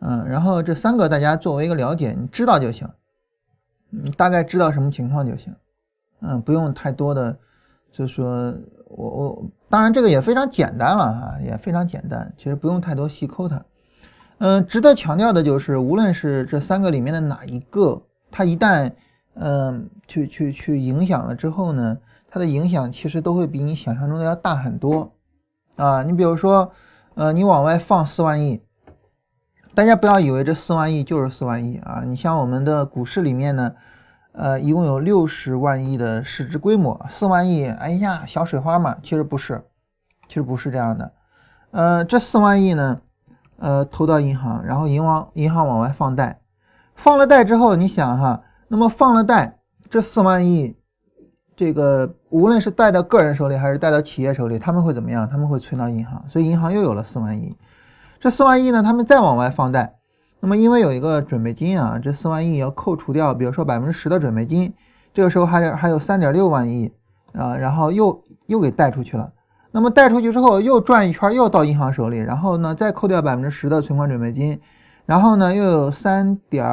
[0.00, 2.88] 嗯，然后这三个大家作为一个了解，你知道就行，
[3.88, 5.54] 你大概知道什么情况就行。
[6.20, 7.34] 嗯，不用太多的，
[7.92, 8.54] 就是说
[8.88, 9.50] 我我。
[9.70, 13.64] 当然，这个也非常简单了哈，也非常简单，其实不用太多细抠它。
[14.38, 18.00] 嗯，值得强调的就是，无论是这三个里面的哪一个，
[18.30, 18.92] 它一旦
[19.34, 25.12] 嗯去去去影响了之后呢，它的影响其实都会比你想象中的要大很多
[25.76, 26.02] 啊。
[26.02, 26.72] 你比如说，
[27.14, 28.62] 呃，你往外放四万亿，
[29.74, 32.02] 大家不要以为这四万亿就是四万亿啊。
[32.06, 33.74] 你像我们的股市里面呢。
[34.36, 39.62] 呃，一共有六十万亿的市值规模，四万亿，哎呀，小水花嘛，其实不是，
[40.26, 41.12] 其实不是这样的。
[41.70, 42.98] 呃，这四万亿呢，
[43.58, 46.40] 呃，投到银行，然后银行银行往外放贷，
[46.96, 49.60] 放了贷之后，你想哈，那么放了贷，
[49.94, 50.74] 这四万亿，
[51.54, 55.28] 这个无论是贷到个人手里还是贷到企业手里，他们会怎么样？
[55.30, 57.56] 他们会存到银行，所以银行又有了四万亿。
[58.18, 59.94] 这四万亿呢，他们再往外放贷，
[60.40, 64.74] 那么因为有一个准备金啊，这四万亿要扣除掉，比如说百分之十的准备金，
[65.12, 66.92] 这个时候还有还有三点六万亿
[67.32, 69.32] 啊，然后又又给贷出去了。
[69.70, 74.60] 那么贷出去之后又转一圈，又到银行手里，然后呢再扣掉百分之十的存款准备金，
[75.06, 76.66] 然后呢又有三点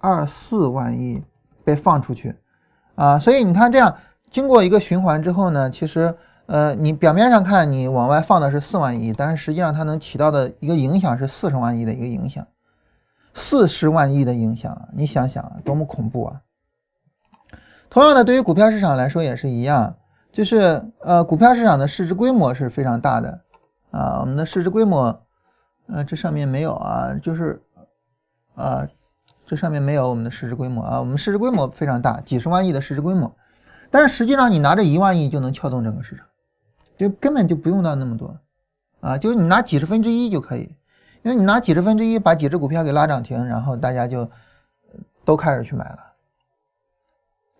[0.00, 1.22] 二四万亿
[1.64, 2.34] 被放出去
[2.94, 3.96] 啊，所以你看这样
[4.30, 6.14] 经过一个循环之后呢，其实
[6.46, 12.46] 呃你表面上看你往外放的是四万亿，但是实际上它能起到的一个影响是四十万亿的一个影响，
[13.34, 16.40] 四十万亿的影响，你想想多么恐怖啊！
[17.90, 19.96] 同样的，对于股票市场来说也是一样。
[20.32, 23.40] 就是呃，股票市场的市值规模是非常大的
[23.90, 24.18] 啊。
[24.20, 25.18] 我们的市值规模，
[25.86, 27.62] 呃，这上面没有啊，就是
[28.54, 28.86] 啊，
[29.46, 31.00] 这上面没有我们的市值规模啊。
[31.00, 33.34] 我们市值规模非常大，几十万亿的市值规模，
[33.90, 36.26] 但是实际上你拿着一万亿就能撬动整个市场，
[36.96, 38.36] 就根本就不用到那么多
[39.00, 40.62] 啊，就是你拿几十分之一就可以，
[41.22, 44.28] 因为你拿几十分之一把几只股票给拉涨停，然后大家就
[45.24, 45.98] 都开始去买了。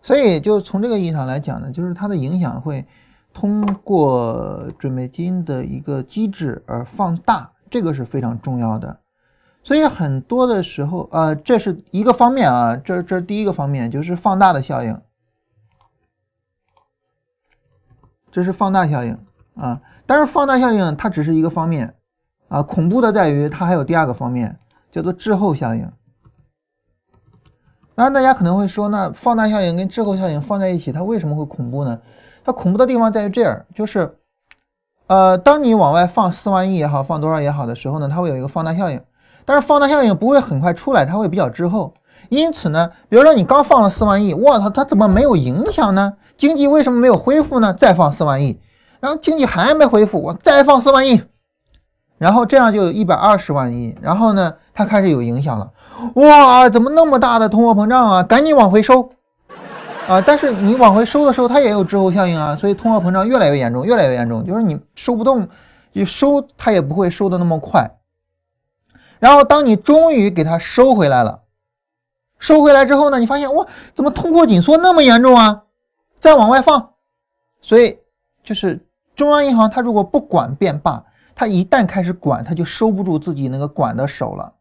[0.01, 2.85] 所以，就从这个意义上来讲呢，就是它的影响会
[3.33, 8.99] 通过准备金的一个机制而放大，这个是非常重要的。
[9.67, 15.01] 所以很多的时候，呃，这是一个方面啊，这这第一个方面就是放大的效应，
[18.31, 19.19] 这是放大效应
[19.57, 19.81] 啊。
[20.05, 21.95] 但是放大效应它只是一个方面
[22.47, 24.57] 啊，恐怖的在于它还有第二个方面，
[24.89, 25.91] 叫做滞后效应。
[27.93, 31.99] 当然，大家可能会说，那放大效应跟滞后效应放在一起，它为什么会恐怖呢？
[32.45, 34.17] 它恐怖的地方在于这儿，就是，
[35.07, 39.01] 呃，当你往外放四万亿也好，放多少也好的时候呢，它会有一个放大效应，
[39.47, 41.93] 但是放大效应不会很快出来，它会比较滞后。
[42.27, 46.15] 因此呢，比如说你刚放了四万亿，我操，它怎么没有影响呢？
[46.37, 47.73] 经济为什么没有恢复呢？
[47.73, 48.59] 再放四万亿，
[48.99, 51.21] 然后经济还没恢复，我再放四万亿，
[52.17, 55.71] 然后这样就有一百二十万亿，然后呢，它开始有影响了。
[56.15, 58.23] 哇，怎么那么大的通货膨胀啊？
[58.23, 59.09] 赶紧往回收
[60.09, 60.21] 啊！
[60.21, 64.45] 但是你往回收的时候，它也有滞后效应啊，所以通货膨胀越来越严重，越来越严重。
[64.45, 65.47] 就是你收不动，
[65.93, 67.89] 你收它也不会收的那么快。
[69.19, 71.41] 然后当你终于给它收回来了，
[72.39, 75.63] 收回来之后呢，你发现哇，怎么通货紧缩那么严重啊？
[76.19, 76.93] 再往外放，
[77.61, 77.99] 所以
[78.43, 81.03] 就是中央银行它如果不管便罢，
[81.35, 84.53] 它一旦开始管，它就收不住自己那个管的手了。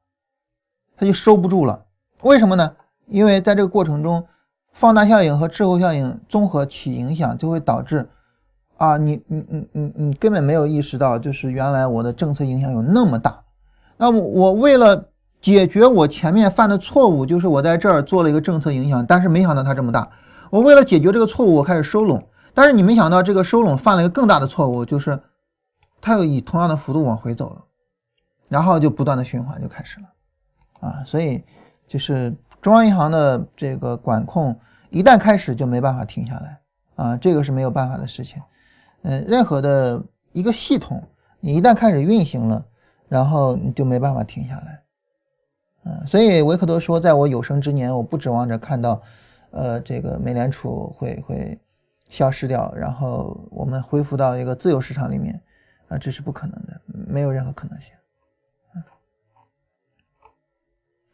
[0.99, 1.85] 它就收不住了，
[2.23, 2.75] 为什么呢？
[3.07, 4.27] 因为在这个过程中，
[4.73, 8.09] 放大效应和滞后效应综合起影响，就会导致，
[8.79, 13.43] 啊，你你你你你根本没有意识到，就是原来我的政策影响有那么大。
[13.97, 15.09] 那么我为了
[15.41, 20.11] 解决我前面犯的错误，就是我在这儿做了一个政策影响，但是没想到它这么大。
[20.51, 25.19] 我为了解决这个错误，我开始收拢，但是你没想到这个收拢犯了一个更大的错误，就是
[26.01, 27.65] 它又以同样的幅度往回走了，
[28.49, 30.07] 然后就不断的循环就开始了。
[30.81, 31.43] 啊，所以
[31.89, 34.59] 就是中央银行的这个管控
[34.91, 36.61] 一旦开始就没办法停下来
[36.97, 38.43] 啊，这个是没有办法的事情。
[39.03, 41.03] 嗯，任何的一个系统，
[41.41, 42.65] 你一旦开始运行了，
[43.09, 44.83] 然后你就没办法停下来。
[45.85, 49.01] 嗯，所以维克多说，在我有生之年，我不指望着看到，
[49.51, 51.61] 呃，这个美联储会会
[52.09, 55.41] 消失掉，然后我们恢复到一个自由市场里面，
[55.89, 57.93] 啊，这是不可能的，没有任何可能性。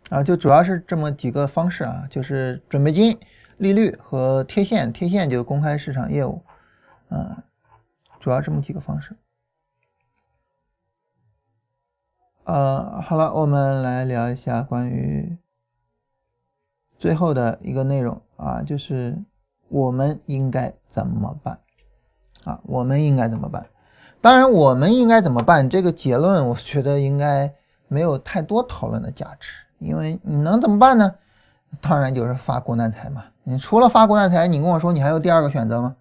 [0.08, 3.18] 啊，就主要是这么几个方式啊，就是准备金、
[3.56, 6.42] 利率和贴现，贴现就是公开市场业务，
[7.10, 7.34] 嗯，
[8.20, 9.16] 主要这么几个方式。
[12.44, 15.38] 呃，好了，我们来聊一下关于
[16.98, 19.16] 最后的一个内容啊，就是
[19.68, 21.60] 我们应该怎么办
[22.42, 22.60] 啊？
[22.64, 23.66] 我们应该怎么办？
[24.20, 25.70] 当然，我们应该怎么办？
[25.70, 27.54] 这个结论，我觉得应该
[27.86, 29.50] 没有太多讨论的价值。
[29.78, 31.14] 因为你能怎么办呢？
[31.80, 33.24] 当然就是发国难财嘛。
[33.44, 35.96] 你除了发国难财，你跟我说你还有第二个选择吗？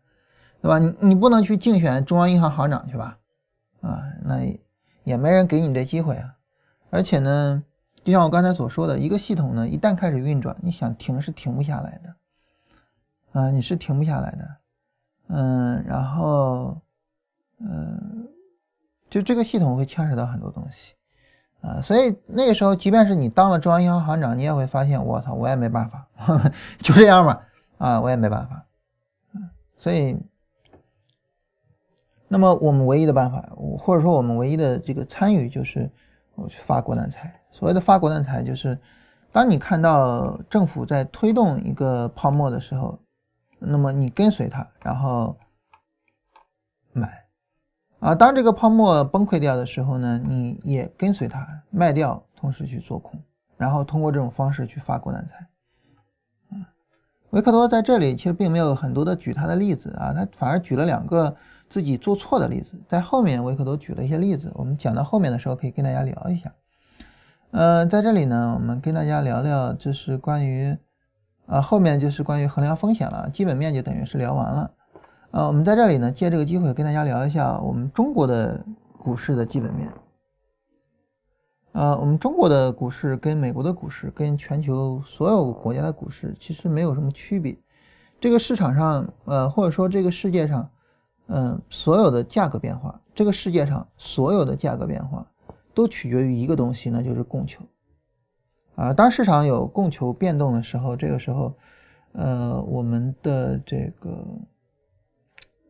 [0.61, 0.79] 对吧？
[0.79, 3.17] 你你不能去竞选中央银行行长去吧？
[3.81, 4.59] 啊，那
[5.03, 6.35] 也没人给你这机会啊。
[6.89, 7.63] 而且呢，
[8.03, 13.39] 就像我刚才所说的，一个系统呢，一旦开始运转，你想停是停不下来的。
[13.39, 14.47] 啊，你是停不下来的。
[15.27, 16.77] 嗯，然后，
[17.59, 18.27] 嗯，
[19.09, 20.93] 就这个系统会牵扯到很多东西。
[21.61, 26.07] 啊，所以那个时候，即便是你当了中央银行行长，你也会发现，我操，我也没办法，
[26.79, 28.65] 就这样吧，啊，我也没办法，
[29.77, 30.17] 所以，
[32.33, 33.41] 那么我们唯一的办法，
[33.77, 35.91] 或者说我们唯一的这个参与，就是
[36.35, 37.41] 我去发国难财。
[37.51, 38.79] 所谓的发国难财，就是
[39.33, 42.97] 当你看到政府在推动一个泡沫的时候，
[43.59, 45.35] 那么你跟随它，然后
[46.93, 47.25] 买。
[47.99, 53.21] 啊，当这个泡沫崩溃掉的时候呢，你也跟随它卖掉，同时去做空，
[53.57, 56.55] 然后通过这种方式去发国难财。
[56.55, 56.63] 啊，
[57.31, 61.35] 维克多在这里其实并没有很多的举他的例子啊，他反而举了两个
[61.71, 66.51] 自己做错的例子，在后面维克多举了一些例子，我们讲到后面的时候可以跟大家聊一下。
[67.51, 70.77] 呃，在这里呢，我们跟大家聊聊，就是关于，
[71.45, 74.71] 啊，后面就是关于衡量风险了，基本面就等于是聊完了。
[75.31, 78.63] 呃，我们在这里呢，借这个机会跟大家聊一下我们中国的
[78.97, 79.89] 股市的基本面。
[81.71, 87.57] 呃，我们中国的股市跟美国的股市、跟全球所有国家的股市其实没有什么区别。
[88.19, 90.69] 这个市场上，呃，或者说这个世界上，
[91.33, 95.25] 嗯，所有的价格变化，这个世界上所有的价格变化
[95.73, 97.63] 都取决于一个东西，那就是供求。
[98.75, 101.55] 啊，当市场有供求变动的时候，这个时候，
[102.11, 104.25] 呃，我们的这个。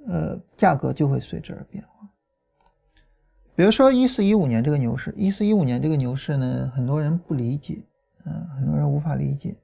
[0.08, 2.10] 呃，价格就会随之而变化。
[3.54, 7.84] 比如说一四一五年这个牛市，一四一五年这个牛市呢，很多人不理解，
[8.26, 9.56] 嗯，很多人无法理解，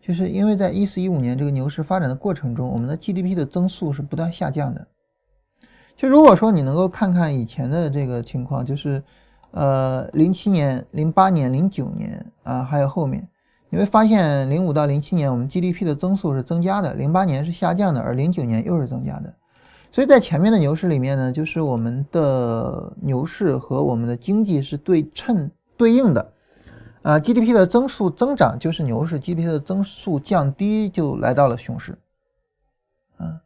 [0.00, 4.86] 就是因为在一四一五年这个牛市发展的过程中，我们的 GDP 的增速是不断下降的。
[5.96, 9.02] 就如果说你能够看看以前的这个情况，就是
[9.52, 13.26] 呃零七年、零八年、零九年啊，还有后面，
[13.70, 19.32] 你会发现零五到零七年我们 GDP 的增速是增加的，零八年是下降的，而零九年又是增加的。
[19.92, 26.32] 所以在前面的牛市里面呢，就是我们的牛市和我们的经济是对称对应的，
[27.02, 31.96] 啊，GDP 的增速增长就是牛市，GDP 的增速降低就来到了熊市，
[33.18, 33.38] 嗯，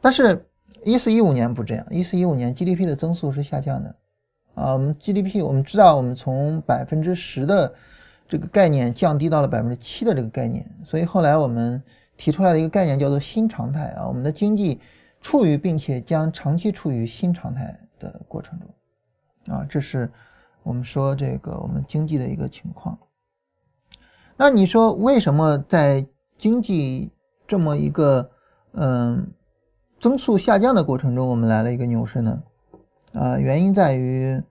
[0.00, 0.46] 但是，
[0.84, 3.94] 一四一五年不这样，一四一五年 GDP 的增速是下降的，
[4.54, 7.74] 啊，我们 GDP 我们知道我们从百分之十的
[8.28, 11.82] 这个概念降低到了百分之七的这个概念，所以后来我们
[12.16, 14.80] 提出来的一个概念叫做新常态啊，我们的经济。
[15.22, 20.10] 处于并且将长期处于新常态的过程中，啊，这是
[20.62, 22.98] 我们说这个我们经济的一个情况。
[24.38, 26.06] 那你说为什么在
[26.38, 27.10] 经济
[27.46, 28.30] 这么一个
[28.72, 29.30] 嗯
[30.00, 32.42] 增速下降的过程中，我们来了一个牛市呢？
[33.12, 34.42] 啊，原因在于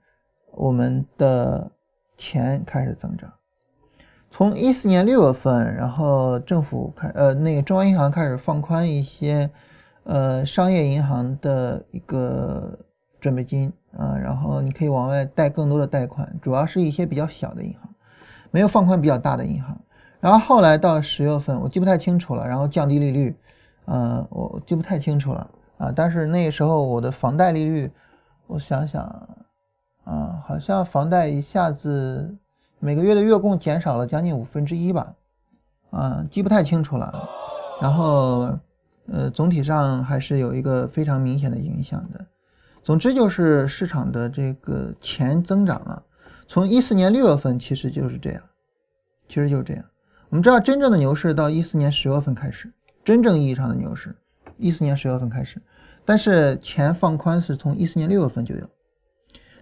[0.52, 1.70] 我们的
[2.16, 3.30] 钱开始增长。
[4.32, 9.50] 从一四年六月份，然后政府开呃那个中央银行开始放宽一些。
[10.06, 12.80] 呃，商业银行的一个
[13.20, 17.94] 准备金啊，然后你可以往外贷更多的贷款，主要是一些比较小的银行，
[18.50, 19.80] 没有放宽比较大的银行。
[20.20, 23.36] 然后后来到十月份，我记不太清楚了，然后降低利率，
[23.90, 25.92] 呃，我记不太清楚了啊。
[25.96, 27.92] 但是那时候我的房贷利率，
[28.48, 29.04] 我想想
[30.04, 32.38] 啊，好像房贷一下子
[32.80, 35.14] 每个月的月供减少了将近五分之一吧，
[35.90, 37.28] 啊，记不太清楚了。
[37.82, 38.58] 然后。
[39.12, 42.28] 呃，总体上还是有一个非常明显的影响的。
[42.84, 46.04] 总之就是市场的这个钱增长了。
[46.48, 48.44] 从一四年六月份其实就是这样，
[49.28, 49.84] 其实就是这样。
[50.30, 52.72] 我们知道真正的牛市到一四年十月份开始，
[53.10, 54.16] 真正意义上的牛市
[54.58, 55.60] 一四年十月份开始，
[56.06, 58.70] 但是钱放宽是从一四年六月份就有。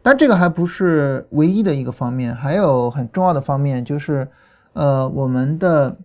[0.03, 4.29] 但这个还不是唯一的一个方面，还有很重要的方面就是，
[4.73, 5.97] 呃，我们的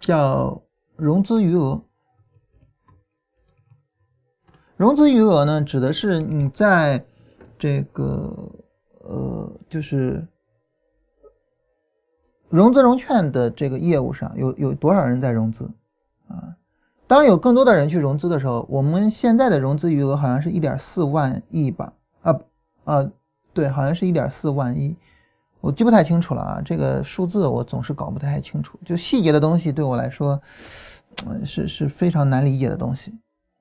[0.00, 0.60] 叫
[0.96, 1.80] 融资余额。
[4.76, 7.04] 融资余额呢，指的是你在
[7.56, 8.36] 这个
[9.02, 10.26] 呃，就是
[12.48, 15.70] 融资融券的这个业务上有有多少人在融资
[16.32, 16.56] 啊？
[17.06, 21.92] 当有更多的人去融资的时候，我们现在的融资余额好像是一点四万亿吧？
[22.22, 22.40] 啊
[22.84, 23.10] 啊，
[23.52, 24.96] 对，好像是一点四万亿，
[25.60, 26.62] 我记不太清楚了啊。
[26.64, 30.40] 这个数字我总是搞不太清楚，就细节的东西对我来说，
[31.44, 33.12] 是是非常难理解的东西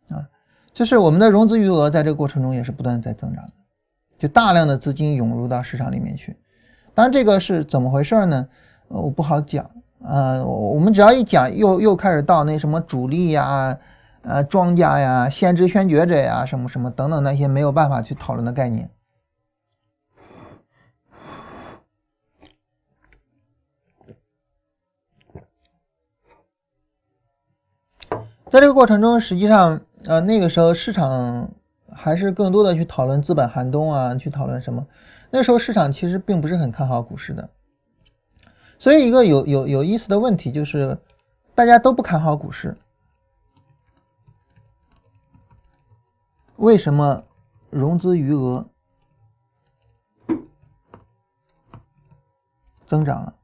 [0.07, 0.25] 啊。
[0.73, 3.53] 就是我们的融资余额在这个过程中也是不断在增长的，
[4.17, 6.37] 就大量的资金涌入到市场里面去。
[6.93, 8.47] 当然，这个是怎么回事呢？
[8.87, 9.69] 呃，我不好讲。
[10.03, 13.77] 呃，我们只要一讲，又又开始到那什么主力呀、
[14.23, 18.89] 呃庄家呀、先知先觉者呀、什么什么等等那些没有办法去讨论的概念。
[28.49, 29.81] 在这个过程中，实际上。
[30.07, 31.47] 呃，那个时候市场
[31.93, 34.83] 还是更多的去讨论资本寒冬啊，去讨论什么？
[35.29, 37.47] 那时候市场其实并不是很看好股市的。
[38.81, 40.97] 所以一个有有有意思的问题就是，
[41.53, 42.75] 大家都不看好股市，
[46.55, 47.23] 为什么
[47.69, 48.65] 融资余额
[52.87, 53.35] 增长了？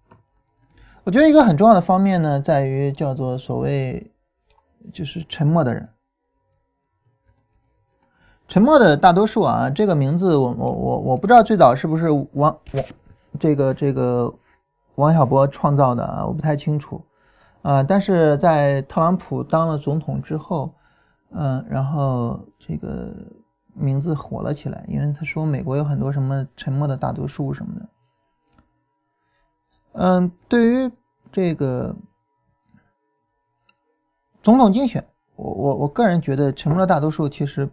[1.03, 4.11] 我觉得一个很重要的方面呢，在于叫做所谓
[4.91, 5.87] 就是沉默的人。
[8.47, 12.59] 沉默的大多数啊，这个名字我我我我不知道最早是不是王王
[13.39, 14.33] 这个这个
[14.97, 17.01] 王小波创造的啊，我不太清楚
[17.63, 17.81] 啊。
[17.81, 20.71] 但是在特朗普当了总统之后，
[21.31, 23.11] 嗯，然后这个
[23.73, 27.89] 名字火了起来，因为他说美国有很多什么沉默的大多数什么的。
[29.93, 30.91] 嗯，对于
[31.31, 31.95] 这个
[34.43, 35.03] 总统竞选，
[35.35, 37.67] 我我我个人觉得沉默的大多数其实。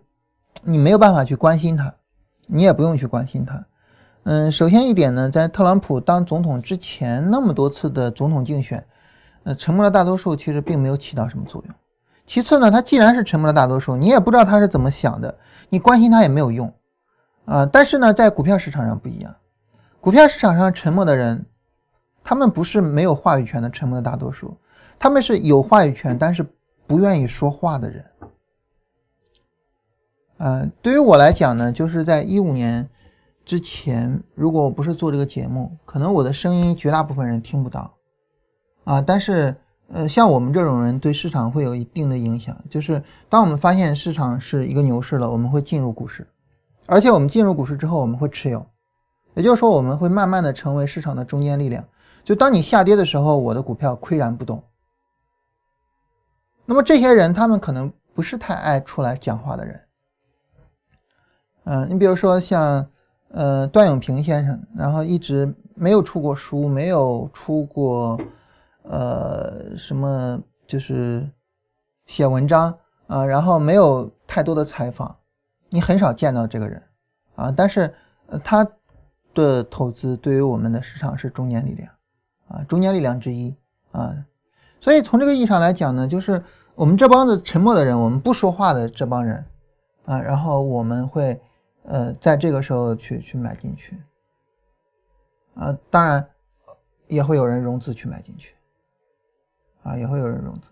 [0.63, 1.93] 你没有办法去关心他，
[2.47, 3.67] 你也不用去关心他。
[4.25, 8.83] 嗯，首先一点呢，在特朗普当总统之前那么多次的总统竞选，
[9.43, 11.75] 呃，沉默的大多数其实并没有起到什么作用。
[12.27, 15.37] 其次呢，他既然是沉默的大多数，你也不知道他是怎么想的，
[15.69, 16.73] 你关心他也没有用。
[17.45, 19.37] 啊，但是呢，在股票市场上不一样，
[20.01, 21.45] 股票市场上沉默的人，
[22.23, 24.57] 他们不是没有话语权的沉默的大多数，
[24.99, 26.47] 他们是有话语权但是
[26.87, 28.07] 不愿意说话的人。
[30.39, 32.89] 呃，对于我来讲呢，就是在一五年
[33.45, 37.95] 之前，如果我不是做这个节目，可能我的声音绝大部分人听不到
[38.85, 39.03] 啊。
[39.03, 39.55] 但是，
[39.89, 42.57] 呃，像我们这种人对市场会有一定的影响。
[42.71, 46.27] 就是当我们发现市场是一个牛市了，我们会进入股市，
[46.87, 48.67] 而且我们进入股市之后，我们会持有，
[49.35, 51.85] 也就是说，我们会慢慢的成为市场的中坚力量。
[52.25, 54.65] 就当你下跌的时候，我的股票岿然不动。
[56.65, 59.81] 那么这些人，他们可能不是太爱出来讲话的人。
[61.65, 62.89] 嗯，你比如说像，
[63.37, 68.17] 呃，段永平先生，然后一直没有出过书，没有出过，
[68.83, 71.29] 呃，什么就是
[72.07, 72.73] 写文章
[73.09, 75.17] 啊，然后没有太多的采访，
[75.69, 76.81] 你很少见到这个人
[77.35, 77.53] 啊。
[77.57, 77.93] 但是
[78.45, 78.65] 他
[79.35, 81.91] 的投资对于我们的市场是中坚力量
[82.47, 83.53] 啊，中坚力量之一
[83.91, 84.15] 啊。
[84.81, 86.41] 所以从这个意义上来讲呢，就是
[86.77, 89.45] 我们这帮子沉默的人，我们不说话的这帮人
[90.05, 91.41] 啊，然后我们会。
[91.85, 93.99] 呃，在这个时候去去买进去，
[95.55, 96.27] 啊，当然
[97.07, 98.55] 也会有人融资去买进去，
[99.83, 100.71] 啊，也会有人融资，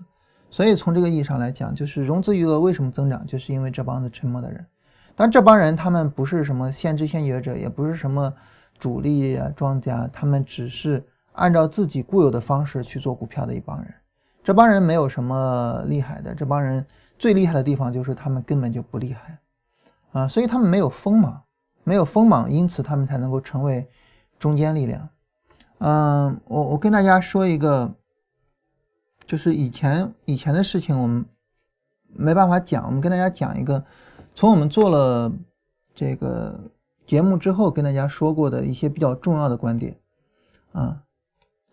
[0.50, 4.66] 所以从这个意义上来讲，就是融资余额为什么增长，就是因为这帮子沉默的人。
[5.14, 8.32] 但这帮人他们不是什么先知先觉者，也不是什么
[8.78, 13.94] 主力啊庄家，他们只是按照自己固有的方式去做股票的一帮人。
[14.42, 16.86] 这帮人没有什么厉害的，这帮人
[17.18, 19.38] 最厉害的地方就是他们根本就不厉害。
[20.12, 21.42] 啊，所以他们没有锋芒，
[21.84, 23.88] 没有锋芒，因此他们才能够成为
[24.38, 25.08] 中坚力量。
[25.78, 27.94] 嗯，我我跟大家说一个，
[29.26, 31.24] 就是以前以前的事情，我们
[32.08, 33.84] 没办法讲，我们跟大家讲一个，
[34.34, 35.32] 从我们做了
[35.94, 36.60] 这个
[37.06, 39.98] 节目之后，跟大家说过的一些比较重要的观点。
[40.72, 41.02] 啊，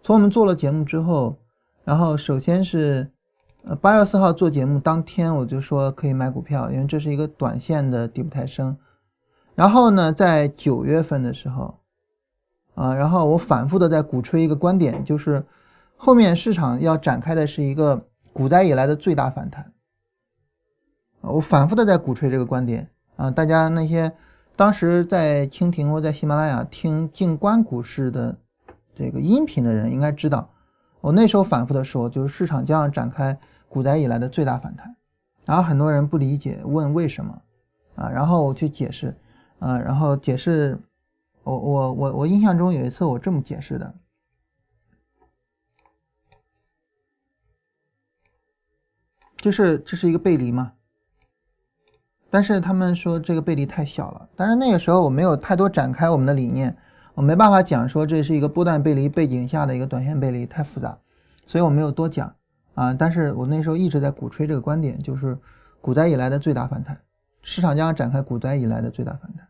[0.02, 1.38] 从我们做了节目之后，
[1.84, 3.12] 然后首先是。
[3.66, 8.76] 呃，八月四号做节目当天，我就说可以买股票，因为这是一个短线的底部抬升。
[9.54, 11.78] 然后呢，在九月份的时候，
[12.76, 15.46] 啊，然后我反复的在鼓吹一个观点，就是
[15.98, 19.74] 后面市场要展开的是一个股灾以来的最大反弹。
[21.20, 24.14] 我反复的在鼓吹这个观点啊，大家那些
[24.56, 28.38] 当时在蜻蜓或在喜马拉雅听静观股市的
[28.96, 30.50] 这个音频的人应该知道。
[31.02, 33.38] 我那时候反复的说，就是市场将要展开
[33.70, 34.96] 股灾以来的最大反弹，
[35.46, 37.42] 然后很多人不理解，问为什么，
[37.96, 39.16] 啊，然后我去解释，
[39.60, 40.78] 啊，然后解释，
[41.44, 43.96] 我我我我印象中有一次我这么解释的，
[49.38, 50.74] 就是这是一个背离嘛，
[52.30, 56.76] 但是他们说这个背离太小了，但是那个时候我没有太多展开我们的理念。
[57.20, 60.98] 我没办法讲说这是一个波段背离背景下的一个短线背离太复杂，
[61.46, 62.34] 所以我没有多讲
[62.76, 62.94] 啊。
[62.94, 65.38] 但是我那时候一直在鼓吹这个观点，就是
[65.82, 66.98] 股灾以来的最大反弹，
[67.42, 69.46] 市场将要展开股灾以来的最大反弹。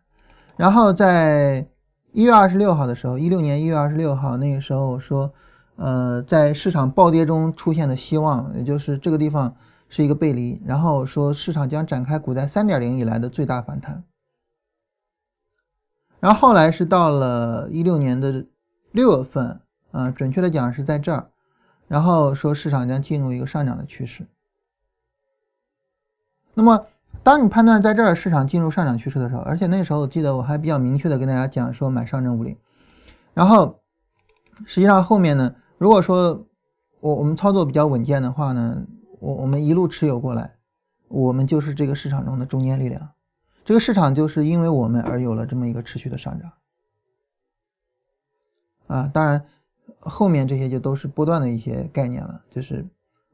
[0.58, 1.64] 然后在
[2.12, 5.32] 一月二十六号的时候，一六年一月二十六号那个时候说，
[5.76, 9.56] 呃，在市场暴跌中出现的希望，也就是这个地方
[9.90, 14.04] 是一个背离，然后说市场将展开股灾三点零以来的最大反弹。
[16.20, 18.46] 然后后来是到了一六年的
[18.92, 19.62] 六月份，
[19.92, 21.30] 啊，准确的讲是在这儿，
[21.88, 24.28] 然后说市场将进入一个上涨的趋势。
[26.54, 26.86] 那么，
[27.24, 32.58] 当你判断在这儿市场进入上涨趋势的时候，而且那时候我记得我还比较明确的跟大家讲说买上证五零，
[33.34, 33.80] 然后
[34.66, 36.46] 实际上后面呢，如果说
[37.00, 38.86] 我我们操作比较稳健的话呢，
[39.22, 40.56] 我我们一路持有过来，
[41.08, 43.10] 我们就是这个市场中的中坚力量。
[43.70, 46.52] 这个市场就是因为我们而有了这么一个持续的上涨，
[48.88, 49.46] 啊，当然
[50.00, 52.84] 后面这些就都是波段的一些概念了，就是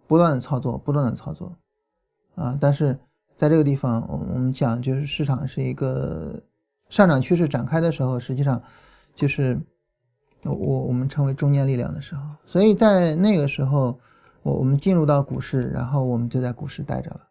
[0.08, 1.58] 波段的操作，波段的操作，
[2.36, 3.00] 啊，但是
[3.38, 6.38] 在这个地方，我我们讲就是市场是一个
[6.90, 8.62] 上涨趋势展开的时候，实际上
[9.16, 9.58] 就是
[10.44, 12.22] 我我们称为中间力量的时候。
[12.46, 13.98] 所以在那个时候，
[14.44, 17.25] 我我们进入到股市，然后我们就在股市待着了。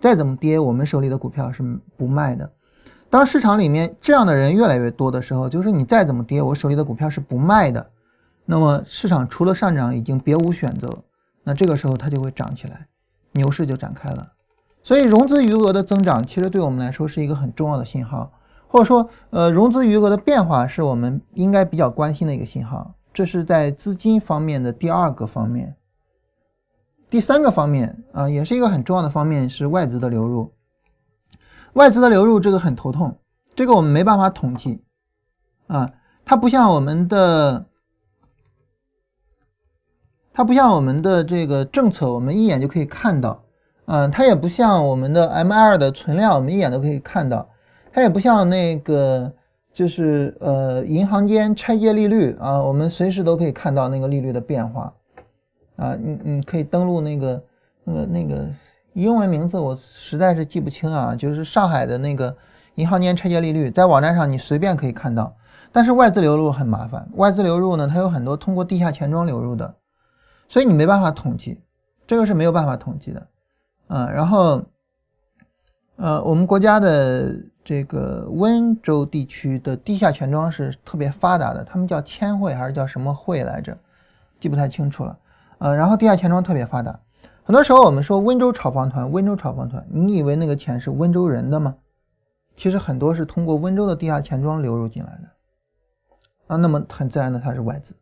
[0.00, 1.62] 再怎么跌，我们手里的股票是
[1.96, 2.50] 不卖的。
[3.10, 7.90] 当市场里面这样的人越来越多的时候，就是你再怎么跌，我手里的股票是不卖的。
[8.44, 10.90] 那么市场除了上涨，已经别无选择。
[11.42, 12.86] 那这个时候它就会涨起来，
[13.32, 14.32] 牛市就展开了。
[14.82, 18.30] 所以融资余额的增长，其实对我们来说是一个很重要的信号，
[18.66, 22.94] 或者说，呃，融资余额的变化是我们应该比较关心的一个信号。
[23.12, 25.74] 这是在资金方面的第二个方面。
[27.10, 30.52] 第三个方面啊，也是一个很重要的方面，是外资的流入。
[31.74, 33.18] 外资的流入这个很头痛，
[33.54, 34.82] 这个我们没办法统计
[35.68, 35.90] 啊，
[36.24, 37.66] 它不像我们的，
[40.32, 43.44] 它不像我们的这个政策，我们一眼就可以看到，
[43.86, 47.48] 嗯，它也不像我们的 M 二的存量，我们一眼都可以看到，
[47.92, 49.32] 它也不像那个
[49.72, 54.92] 就是呃银行间拆借利率啊，我们随时都可以看到那个利率的变化
[55.78, 57.42] 啊，你你可以登录那个
[57.84, 58.46] 那个那个。
[58.94, 62.36] 英文名字我实在是记不清啊，就是上海的那个
[62.74, 65.36] 银行间拆借利率，在网站上你随便可以看到。
[65.70, 69.72] 但是外资流入很麻烦，外资流入呢，它有很多通过地下钱庄流入的，
[70.48, 71.60] 所以你没办法统计，
[72.08, 73.26] 这个是没有办法统计的。
[73.86, 74.64] 啊，然后，
[75.94, 83.78] 呃，我们国家的这个温州地区的地下钱庄是特别发达的，他们叫千汇还是叫什么汇来着？
[84.40, 85.16] 记不太清楚了。
[85.58, 87.00] 呃，然后地下钱庄特别发达。
[87.42, 91.74] 很多时候我们说温州炒房团，温州炒房团，你以为那个钱是温州人的吗？
[92.56, 97.94] 其实很多是通过温州的地下钱庄流入进来的啊，那么很自然的它是外资。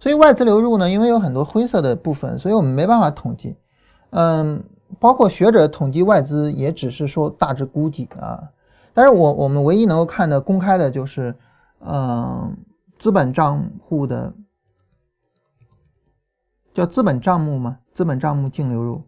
[0.00, 3.56] 所以外资流入呢，因为有很多灰色的部分，所以我们没办法统计。
[4.10, 4.62] 嗯，
[4.98, 8.50] 包括学者统计外资也只是说大致估计啊。
[8.92, 11.34] 但是我我们唯一能够看的公开的就是，
[11.86, 12.56] 嗯，
[12.98, 14.32] 资本账户的。
[16.74, 17.78] 叫资本账目吗？
[17.92, 19.02] 资本账目净流入，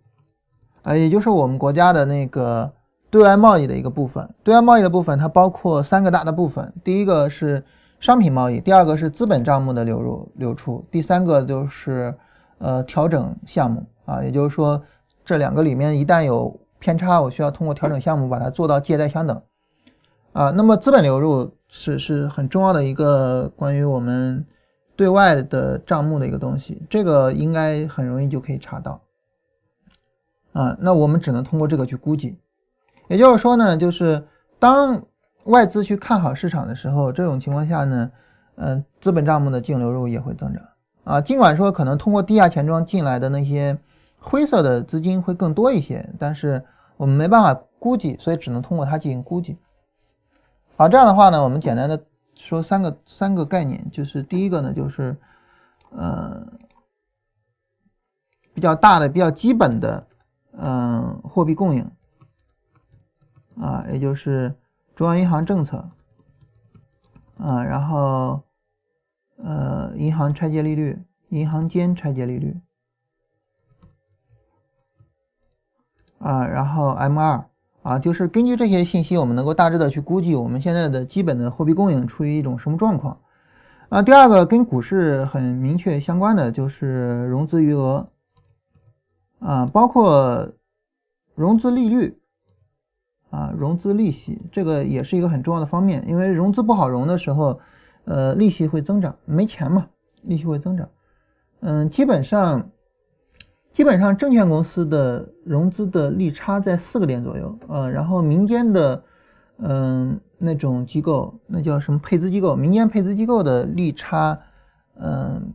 [0.83, 2.71] 啊，也就是我们国家的那个
[3.09, 4.29] 对外贸易的一个部分。
[4.43, 7.65] 对外贸易的部分它包括三个大的部分，第一个是
[8.01, 12.15] 商品贸易，第二个是资本账目的流入流出，第三个就是
[12.59, 14.83] 呃调整项目啊，也就是说
[15.25, 19.41] 这两个里面一旦有偏差，我需要通过调整项目把它做到借贷相等
[20.35, 20.51] 啊。
[20.51, 24.45] 那么资本流入是是很重要的一个关于我们。
[24.97, 29.01] 对外的账目的一个东西，这个应该很容易就可以查到，
[30.53, 32.39] 啊，那我们只能通过这个去估计。
[33.09, 34.25] 也就是说呢，就是
[34.59, 35.03] 当
[35.45, 38.11] 外资去看好市场的时候，这种情况下呢，
[38.55, 40.63] 嗯，资本账目的净流入也会增长
[41.03, 41.21] 啊。
[41.21, 43.77] 尽管说可能通过地下钱庄进来的那些
[44.19, 46.65] 灰色的资金会更多一些，但是
[46.97, 49.59] 我们没办法估计，所以只能通过它进行估计。
[50.77, 52.01] 好，这样的话呢，我们简单的。
[52.37, 55.17] 说三个三个概念，就是第一个呢，就是
[55.91, 56.47] 呃
[58.53, 60.07] 比较大的、比较基本的，
[60.53, 61.91] 嗯，货币供应
[63.61, 64.55] 啊，也就是
[64.95, 65.89] 中央银行政策
[67.39, 68.43] 啊，然后
[69.37, 72.61] 呃，银行拆借利率、银行间拆借利率
[76.19, 77.45] 啊，然后 M 二。
[77.85, 83.21] 啊，就是根据这些信息，我们能够大致的去估计我们现在的基本的货币供应处于一种什么状况。
[83.91, 88.09] 啊，第二个跟股市很明确相关的就是融资余额，
[89.39, 90.51] 啊，包括
[91.35, 92.19] 融资利率，
[93.29, 97.61] 啊，融资利息，这个也是一个很重要的方面，因为融资不好融的时候，
[98.07, 99.87] 呃，利息会增长，没钱嘛，
[100.23, 100.89] 利息会增长。
[101.61, 102.71] 嗯，基本上。
[103.75, 109.03] 基本上，证券公司的融资的利差在四个点左右，呃，然后民间的，
[109.59, 114.39] 嗯，那种机构，那叫什么配资机构，民间配资机构的利差，
[114.95, 115.53] 嗯，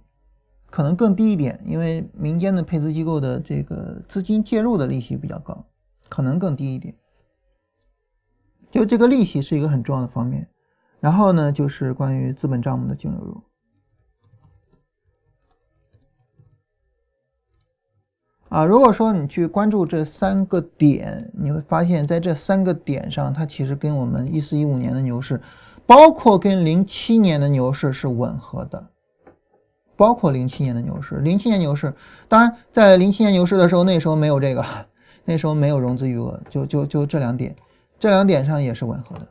[0.69, 5.65] 可能更低一点，因为民间的配资机构的这个资金介入的利息比较高，
[6.09, 6.93] 可能更低一点。
[8.69, 10.45] 就这个利息是一个很重要的方面，
[10.99, 13.41] 然后呢，就是关于资本账目的净流入。
[18.49, 25.39] 啊，如果说你去关注这三个点，你会发现在这三个点上，它其实跟我们一四一五年的牛市，
[25.85, 28.83] 包括跟零七年的牛市是吻合的，
[29.95, 31.93] 包括零七年的牛市，零七年牛市，
[32.27, 34.65] 当然在零七年牛市的时候，那时候没有这个，
[35.25, 37.55] 那时候没有融资余额，就就就这两点，
[37.99, 39.27] 这两点上也是吻合的。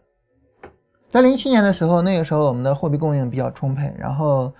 [1.11, 4.53] 在零七年的时候，那个时候我们的货币供应比较充沛，然后，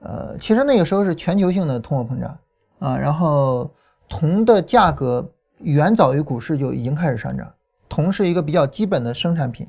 [0.00, 2.36] 呃，其实那个时候是全球性的通货膨胀
[2.80, 3.70] 啊，然后。
[4.16, 7.52] 铜的价格远早于股市就已经开始上涨，
[7.88, 9.66] 铜是一个比较基本的生产品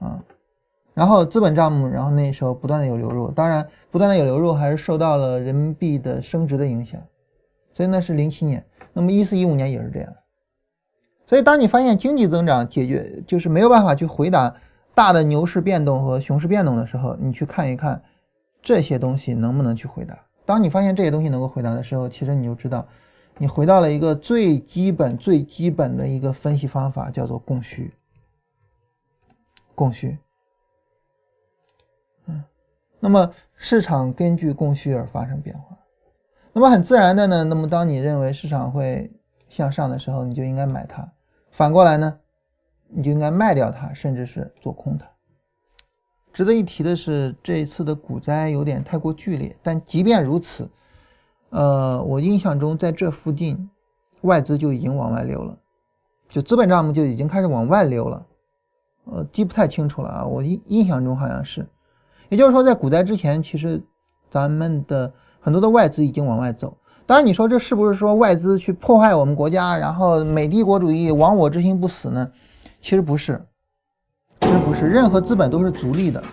[0.00, 0.20] 啊。
[0.94, 7.00] 然后资本账目，然后那时候不断的有流入，当然不断的有流入还是受到了人民币的升值的影响，
[7.72, 10.12] 所以那是零七年，那么一四一五年也是这样。
[11.24, 14.52] 所以当你发现经济增长解决就是没有办法去回答
[14.92, 18.02] 大的牛市变动和熊市变动的时候，你去看一看
[18.60, 20.18] 这些东西能不能去回答。
[20.44, 22.84] 当你发现这些东西能够回答的时候，其实你就知道
[23.38, 27.92] 你回到了一个最基本最基本的一个分析方法，叫做供需，
[29.74, 30.18] 供需。
[32.26, 32.44] 嗯
[33.00, 35.76] 那么市场根据供需而发生变化，
[36.52, 39.10] 那么很自然的呢，那么当你认为市场会
[39.48, 41.02] 向上的时候，你就应该买它；
[41.50, 42.20] 反过来呢，
[42.88, 45.06] 你就应该卖掉它，甚至是做空它。
[46.32, 50.70] 值得一提的是，这一次的股灾有点太过剧烈，但即便如此，
[51.52, 53.68] 呃，我印象中在这附近
[54.22, 55.54] 外资就已经往外流了，
[56.30, 58.26] 就资本账目就已经开始往外流了，
[59.04, 61.66] 呃，记不太清楚了啊，我印印象中好像是。
[62.30, 63.82] 也就是说，在股灾之前，其实
[64.30, 66.74] 咱们的很多的外资已经往外走。
[67.04, 72.32] 当然，你说这是不是说外资去破坏我们国家，然后美帝国主义亡我之心不死呢？
[72.80, 73.44] 其实不是，
[74.40, 74.86] 其实不是。
[74.86, 76.24] 任何资本都是逐利的。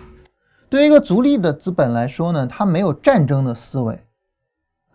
[0.70, 4.02] 对于一个逐利的资本来说呢，它没有战争的思维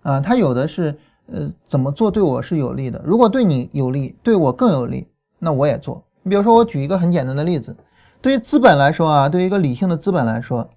[0.06, 0.96] 啊，它有的是
[1.26, 3.02] 呃怎么做对我是有利的。
[3.04, 5.08] 如果对你有利，对我更有利，
[5.40, 6.04] 那我也做。
[6.22, 7.76] 你比如说，我举一个很简单的例子，
[8.22, 10.70] 对于资本来说啊，对于一个理性的资本来说。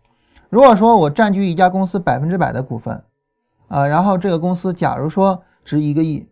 [0.48, 3.04] 如果说我占据一家公司百分之百的股份，
[3.68, 6.26] 啊，然后这个公司假如说值一个亿，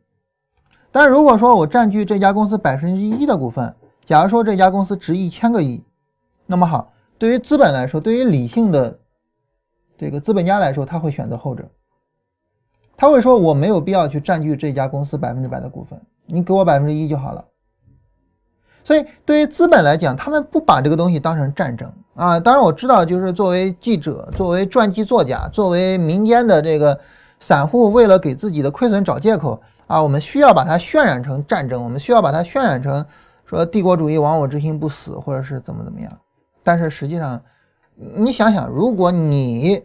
[0.91, 3.77] 但如果说我占据这家公司百分之一的股份，
[4.07, 5.85] 假如说这家公司值一千个亿，
[6.47, 8.99] 那么好，对于资本来说，对于理性的
[9.99, 11.69] 这个资本家来说，他会选择后者，
[12.97, 17.45] 他会说我没有必要去占据这家公司百分之百的股份，你给我百分之一就好了。
[18.85, 21.93] 所以对于资本来讲，他们不把这个东西当成战争。
[22.15, 26.99] 啊，当然我知道，就是作为记者、作为传记作家、作为民间的这个
[27.41, 33.05] 散户，为了给自己的亏损找借口啊，我们需要把它渲染成战争，我们需要把它渲染成
[33.45, 36.11] 说帝国主义亡我之心不死，或者是怎么怎么样。
[36.65, 37.43] 但是实际上，
[37.97, 39.83] 你想想，如果你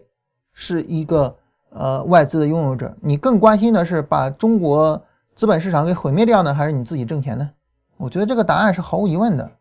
[0.53, 1.35] 是一个
[1.71, 5.03] 呃外资的拥有者，你更关心的是把中国
[5.35, 7.51] 资本市场给毁灭掉呢，还是你自己挣钱呢？
[7.97, 9.51] 我觉得这个答案是毫无疑问的。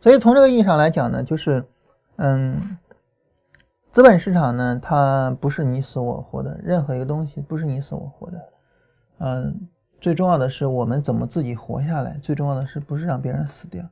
[0.00, 1.64] 所以从这个意义上来讲呢，就是，
[2.16, 2.60] 嗯，
[3.90, 8.48] 资本市场呢，它不是你死我活的，任何一个东西不是你死我活的，
[9.20, 9.66] 嗯，
[10.02, 13.82] 最重要的是我们怎么自己活下来，最重要的是不是让别人死掉，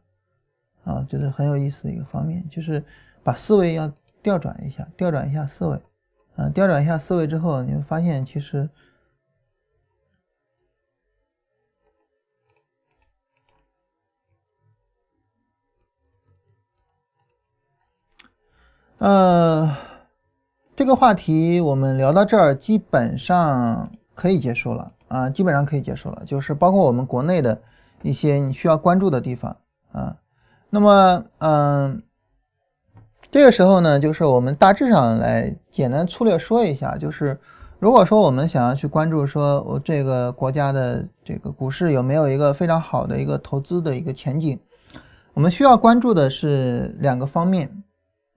[0.85, 2.85] 啊，觉得很有意思的一个方面，就是
[3.23, 5.81] 把思维要调转一下，调转一下思维，
[6.37, 8.69] 啊，调转一下思维之后，你会发现其实。
[18.99, 19.77] 呃，
[20.77, 26.25] 这个话题我们聊到这儿，基本上可以结束了啊，基本上可以结束了。
[26.25, 27.61] 就是包括我们国内的
[28.03, 29.57] 一些你需要关注的地方
[29.91, 30.17] 啊。
[30.75, 32.03] 那么，嗯，
[33.31, 37.39] 这个时候呢，就是我们大致上来简单粗略说一下，就是
[37.79, 44.59] 如果说我们想要去关注，说我这个国家的这个股市有没有一个非常好的一个投资的一个前景，
[45.35, 47.83] 我们需要关注的是两个方面。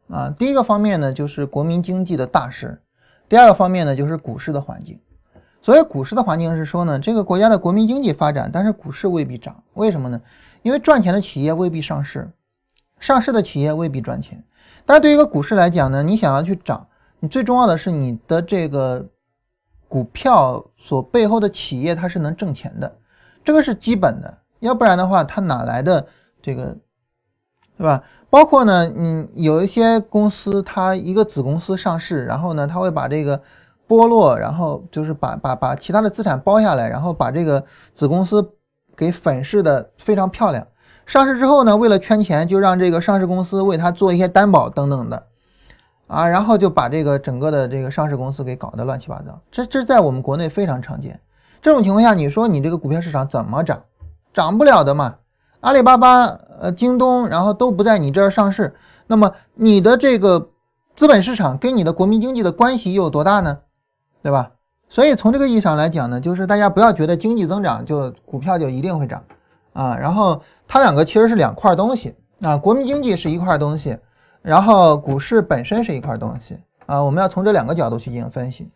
[0.10, 2.80] 啊，第一个方面呢，就是国民经济的大势；
[3.30, 5.00] 第二个方面呢，就是股市的环境。
[5.66, 9.64] 所以，股市的环境是说呢，这个国家的国民经济发展，但是股市未必涨。
[9.74, 10.22] 为什么呢？
[10.62, 12.30] 因为赚钱的企业未必上市，
[13.00, 14.44] 上市的企业未必赚钱。
[14.86, 16.86] 但是对于一个股市来讲呢，你想要去涨，
[17.20, 19.10] 你最重要的是你的这个
[19.88, 23.00] 股票所背后的企业它是能挣钱的，
[23.44, 24.38] 这个是基本的。
[24.60, 26.06] 要不然的话，它哪来的
[26.44, 26.78] 这个？
[27.76, 28.04] 对吧？
[28.30, 33.42] 包括呢，嗯，有一些公司，它一个子公司上市，然后呢，它会把这个
[33.88, 37.64] 剥落，然后就是把把把其他的资产包下来，然后把这个
[37.94, 38.52] 子公司
[38.96, 40.66] 给粉饰的非常漂亮。
[41.06, 45.24] 上市之后呢，为了圈钱，就让这个上市公司为他做一些担保等等的，
[46.08, 49.40] 啊，然后就把这个整个的这个上市公司给搞得乱七八糟。
[49.52, 51.20] 这这在我们国内非常常见。
[51.62, 53.84] 这种情况下，你说你这个股票市场怎么涨？
[54.34, 55.16] 涨不了的嘛。
[55.62, 56.26] 阿里巴巴、
[56.60, 58.76] 呃，京东，然后都不在你这儿上市，
[59.08, 60.50] 那么你的这个
[60.96, 63.60] 资本市场跟你的国民经济的关系又有多大呢？
[64.26, 64.54] 对吧？
[64.90, 69.24] 所以从这个意义上来讲呢，就是大家不要觉得经济增长就股票就一定会涨
[69.74, 73.96] 啊，然后它两个其实是两块东西啊，国民经济是一块东西，
[74.42, 76.58] 然后股市本身是一块东西
[76.88, 78.68] 啊，我们要从这两个角度去进行分析。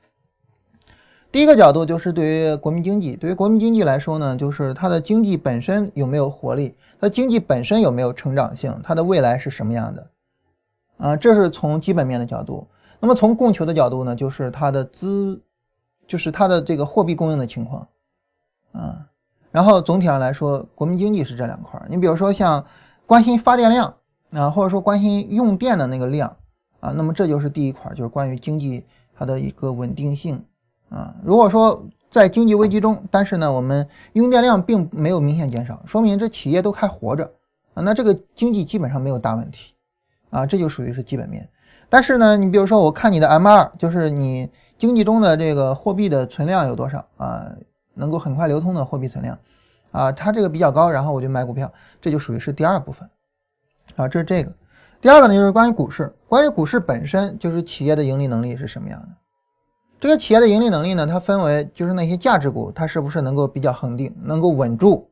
[1.32, 10.08] 第一个角度就是对于国民经济，对于国民经济来说呢，就是它的经济本身有没有活力，它经济本身有没有成长性，它的未来是什么样的？
[11.00, 12.68] 啊，这是从基本面的角度。
[13.00, 15.42] 那么从供求的角度呢，就是它的资，
[16.08, 17.88] 就是它的这个货币供应的情况。
[18.72, 19.08] 啊，
[19.52, 21.82] 然后总体上来说，国民经济是这两块。
[21.90, 22.66] 你比如说像
[23.06, 23.96] 关心发电量
[24.32, 26.38] 啊，或者说关心用电的那个量
[26.80, 28.86] 啊，那么这就是第一块，就是关于经济
[29.16, 30.44] 它的一个稳定性。
[30.90, 37.32] 啊，如果说在经济危机中，但是呢，我们用电量并没有明显减少，说明这企业都还活着
[37.74, 39.74] 啊，那这个经济基本上没有大问题
[40.30, 41.50] 啊，这就属于是基本面。
[41.90, 47.52] 但是呢，你比如说我看你的 M2，就是你经济中的这个货币的存量有多少啊，
[47.96, 49.38] 能够很快流通的货币存量
[49.92, 53.10] 啊，它这个比较高，然后我就买股票，这就属于是第二部分
[53.96, 54.52] 啊，这是这个。
[55.02, 59.08] 第二个呢，就是关于股市，关于股市本身就是企业的盈利能力是什么样的。
[60.00, 65.10] 这个企业的盈利能力呢，它分为就是那些价值股，它是不是能够比较恒定，能够稳住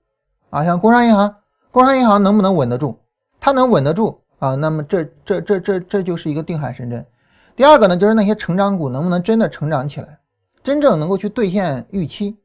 [0.49, 0.63] 啊？
[0.63, 1.35] 像工商银行，
[1.71, 2.99] 工商银行能不能稳得住？
[3.39, 4.55] 它能稳得住啊？
[4.55, 7.05] 那么这这这这这就是一个定海神针。
[7.55, 10.19] 第二个呢，就是那些成长股能不能真的成长起来，
[10.63, 12.37] 真正能够去兑现预期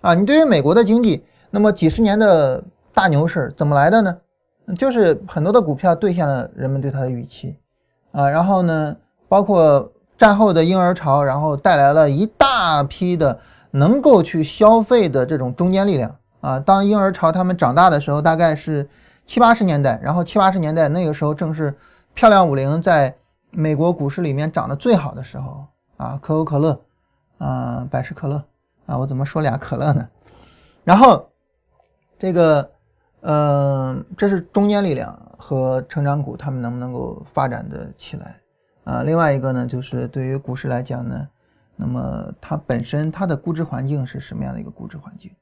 [0.00, 0.14] 啊？
[0.14, 2.62] 你对于美国的经济，那么几十年的
[2.94, 4.16] 大牛市怎么来的呢？
[4.76, 7.56] 就是很多的股票兑现了人们对它的预期
[8.12, 8.96] 啊，然后呢，
[9.28, 9.92] 包括。
[10.18, 13.36] 战后的婴儿潮，然后带来了一大批的
[13.72, 16.60] 能够去消费的这种中坚力量啊。
[16.60, 18.88] 当婴儿潮他们长大的时候，大概是
[19.32, 21.74] 七八十年代，然后七八十年代那个时候正是
[22.12, 23.16] 漂亮五零在
[23.50, 25.66] 美国股市里面涨得最好的时候
[25.96, 26.78] 啊，可口可乐
[27.38, 28.44] 啊，百事可乐
[28.84, 30.06] 啊，我怎么说俩可乐呢？
[30.84, 31.30] 然后
[32.18, 32.70] 这个，
[33.22, 38.38] 嗯，这是中间力量和成长股，他们能不能够发展的起来？
[38.84, 41.26] 啊，另外一个呢，就是对于股市来讲呢，
[41.74, 45.34] 那么它本身它的估值环境是什么样的一个估值环境？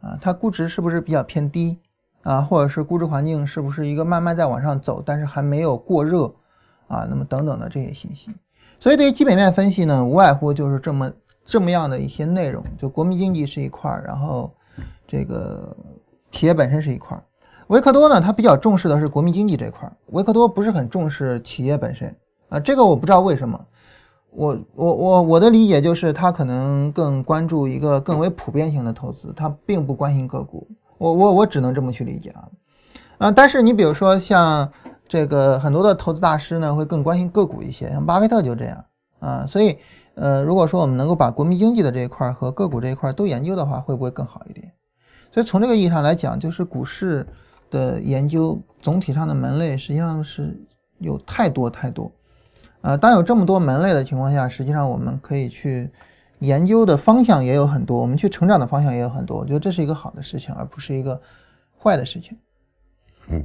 [0.00, 1.78] 啊，它估值是不是比较偏低？
[2.22, 6.32] 啊，或者是估值环境是不是一个慢慢在往上走，但是还没有过热？
[6.88, 8.30] 啊，那么等等的这些信息。
[8.78, 11.10] 所以对于基本面分析呢，无外乎就是这么
[11.44, 12.62] 这么样的一些内容。
[12.78, 14.52] 就国民经济是一块儿，然后
[15.06, 15.76] 这个
[16.30, 17.22] 企业本身是一块儿。
[17.68, 22.14] 维克多呢，他比较重视的是国民经济这块儿，维克多不是很重视企业本身。
[22.50, 23.58] 啊，这个我不知道为什么，
[24.30, 30.68] 我我我我的理解就是他可能更关注一个更为普遍性的投资，他并不关心个股。
[31.02, 32.48] 我我我只能这么去理解啊，
[33.18, 34.72] 啊，但是你比如说像
[35.08, 38.84] 这个很多的投资大师呢，会更关心个股一些，像巴菲特就这样
[39.18, 39.44] 啊。
[39.48, 39.78] 所以
[40.14, 44.72] 呃，如果说我们能够把国民经济的这一块和个股这一块都研究的话，会不会更好一点？
[45.32, 47.26] 所以从这个意义上来讲，就是股市
[47.68, 50.56] 的研究总体上的门类实际上是
[50.98, 52.12] 有太多太多。
[52.82, 55.90] 呃，当有这么多门类的情况下，实际上我们可以去
[56.42, 59.38] 研究的方向也有很多，我们去成长的方向也有很多。
[59.38, 61.20] 我觉得这是一个好的事情，而不是一个
[61.80, 62.36] 坏的事情。
[63.28, 63.44] 嗯。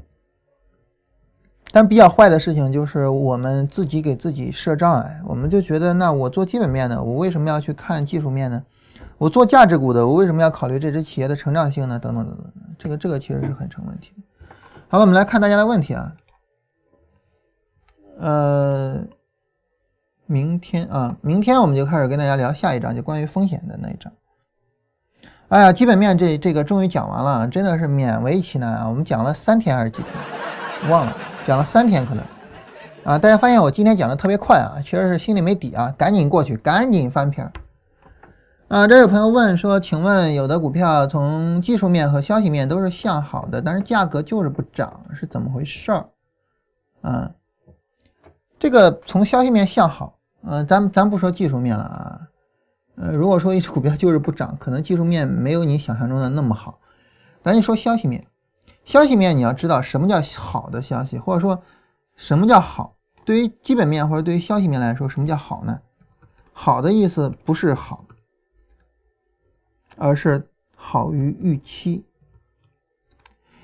[1.71, 8.63] 但比较坏的事情就是我们自己给自己设障碍，我们就觉得，那我做基本面的，我为什么要去看技术面呢？
[9.19, 11.99] 我做价值股的，我为什么要考虑这只企业的成长性呢？
[11.99, 14.23] 等等等等，这个这个其实是很成问题的。
[14.87, 16.15] 好了，我们来看大家的问题啊。
[18.17, 19.05] 呃。
[20.27, 24.11] 明天啊，明天我们就开始跟大家聊下一章，就关于风险的那一章。
[25.47, 28.89] 哎呀，基本面这这个终于讲完了，真的是勉为其难啊！
[28.89, 30.91] 我们讲了三天还是几天？
[30.91, 31.15] 忘了，
[31.47, 32.23] 讲了三天可能。
[33.05, 37.49] 啊，大家发现我今天讲的特别快啊，确实是心里没底啊，赶紧过去，赶紧翻篇。
[38.67, 46.05] 啊，这有朋友问说，请问有的股票从技术面和消息面都是向好的，但是价格就是不涨，是怎么回事儿？
[46.99, 47.31] 啊，
[48.59, 50.16] 这个从消息面向好。
[50.49, 52.21] 呃，咱咱不说技术面了啊，
[52.95, 56.79] 呃，如果说一只股票就是不涨，可能技术面没有你想象中的那么好。
[57.43, 58.25] 咱就说消息面，
[58.85, 61.61] 消息面你要知道什么叫好的消息，或者说
[62.15, 62.95] 什么叫好。
[63.25, 65.81] 对于基本面或者对于消息面来说，什么叫好呢？
[66.53, 68.05] 好的意思不是好，
[69.97, 72.05] 而是好于预期。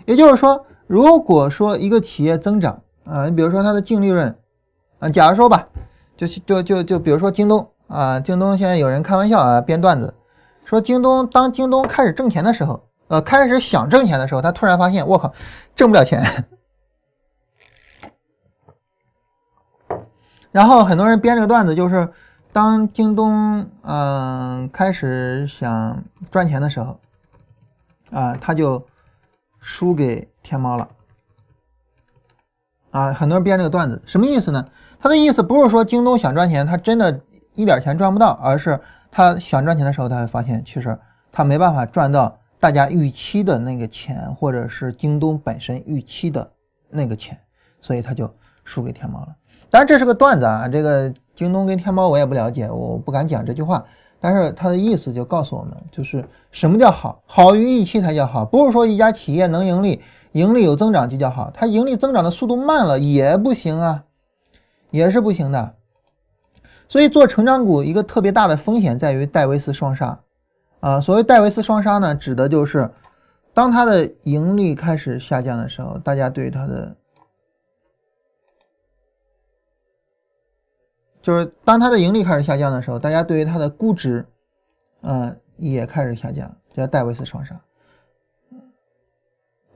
[0.06, 4.38] 也就是说，如果说一个企业增长啊，你比如说它的净利润
[5.00, 5.70] 啊，假如说吧。
[6.16, 10.14] 就就就就比如说京东啊，京东现在有人开玩笑啊，编段子，
[10.66, 15.34] 说京东当京东开始挣钱的时候，呃，开始想挣钱的时候，他突然发现，我靠，
[15.76, 16.46] 挣不了钱。
[20.52, 22.14] 然后很多人编这个段子，就是
[22.52, 27.00] 当京东嗯开始想赚钱的时候，
[28.12, 28.86] 啊，他就
[29.60, 30.88] 输给天猫了。
[32.92, 34.64] 啊，很多人编这个段子，什么意思呢？
[35.04, 37.20] 他的意思不是说京东想赚钱，他真的
[37.56, 38.80] 一点钱赚不到，而是
[39.12, 40.98] 他想赚钱的时候，他会发现其实
[41.30, 46.50] 他没办法赚到大家预期的那个钱，或者是京东本身预期的
[46.90, 47.38] 那个钱，
[47.82, 48.34] 所以他就
[48.64, 49.28] 输给天猫了。
[49.70, 53.84] 当然这是个段子啊，这个京东跟天猫我也不了解，我不敢讲这句话。
[54.22, 56.24] 但是他的意思就告诉我们，就是
[56.54, 60.02] 什么叫好，好于预期才叫好，不是说一家企业能盈利，
[60.32, 64.06] 盈利有增长就叫好，它盈利增长的速度慢了也不行啊，
[64.94, 65.76] 也是不行的。
[66.88, 70.20] 所以做成长股一个特别大的风险在于戴维斯双杀
[70.80, 71.02] 啊。
[71.02, 72.88] 所谓戴维斯双杀呢，指的就是
[73.56, 76.96] 当它的盈利开始下降的时候，大家对它的。
[81.24, 84.24] 就是当它的盈利开始下降的时候，大家对于它的估值，
[85.02, 87.60] 嗯，也开始下降，叫戴维斯双杀。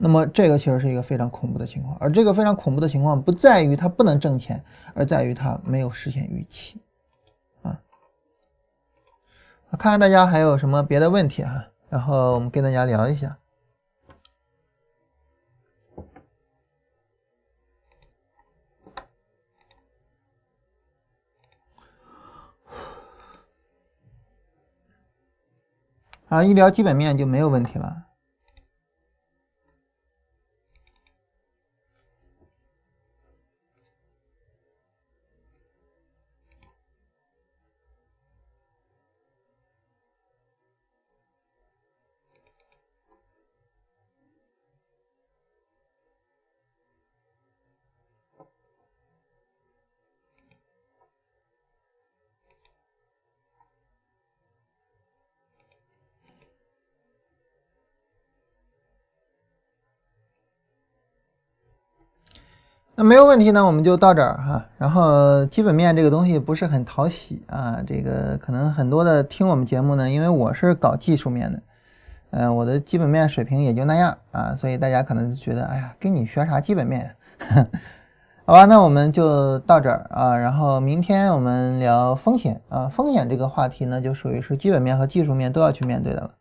[0.00, 6.80] 那么这个其实是一个非常恐怖的情况，而这个非常恐怖的情况不在于它不能挣钱，而在于它没有实现预期。
[7.62, 7.80] 啊，
[9.72, 13.36] 看看大家还有什么别的问题哈，然后我们跟大家聊一下。
[26.28, 28.07] 啊，一聊基本面就没有问题了。
[63.00, 64.66] 那没有问题呢，我们就到这儿哈。
[64.76, 71.62] 然后基本面这个东西不是很讨喜啊，这个可能很多的听我们节目呢，因为我是搞技术面的，
[72.30, 77.14] 嗯，我的基本面水平也就那样啊，所以大家可能觉得，哎呀，跟你学啥基本面？
[78.44, 80.36] 好吧，那我们就到这儿啊。
[80.36, 86.34] 然后明天我们聊风险啊，风险这个话题呢，就属于是基本面和技术面都要去面对的了。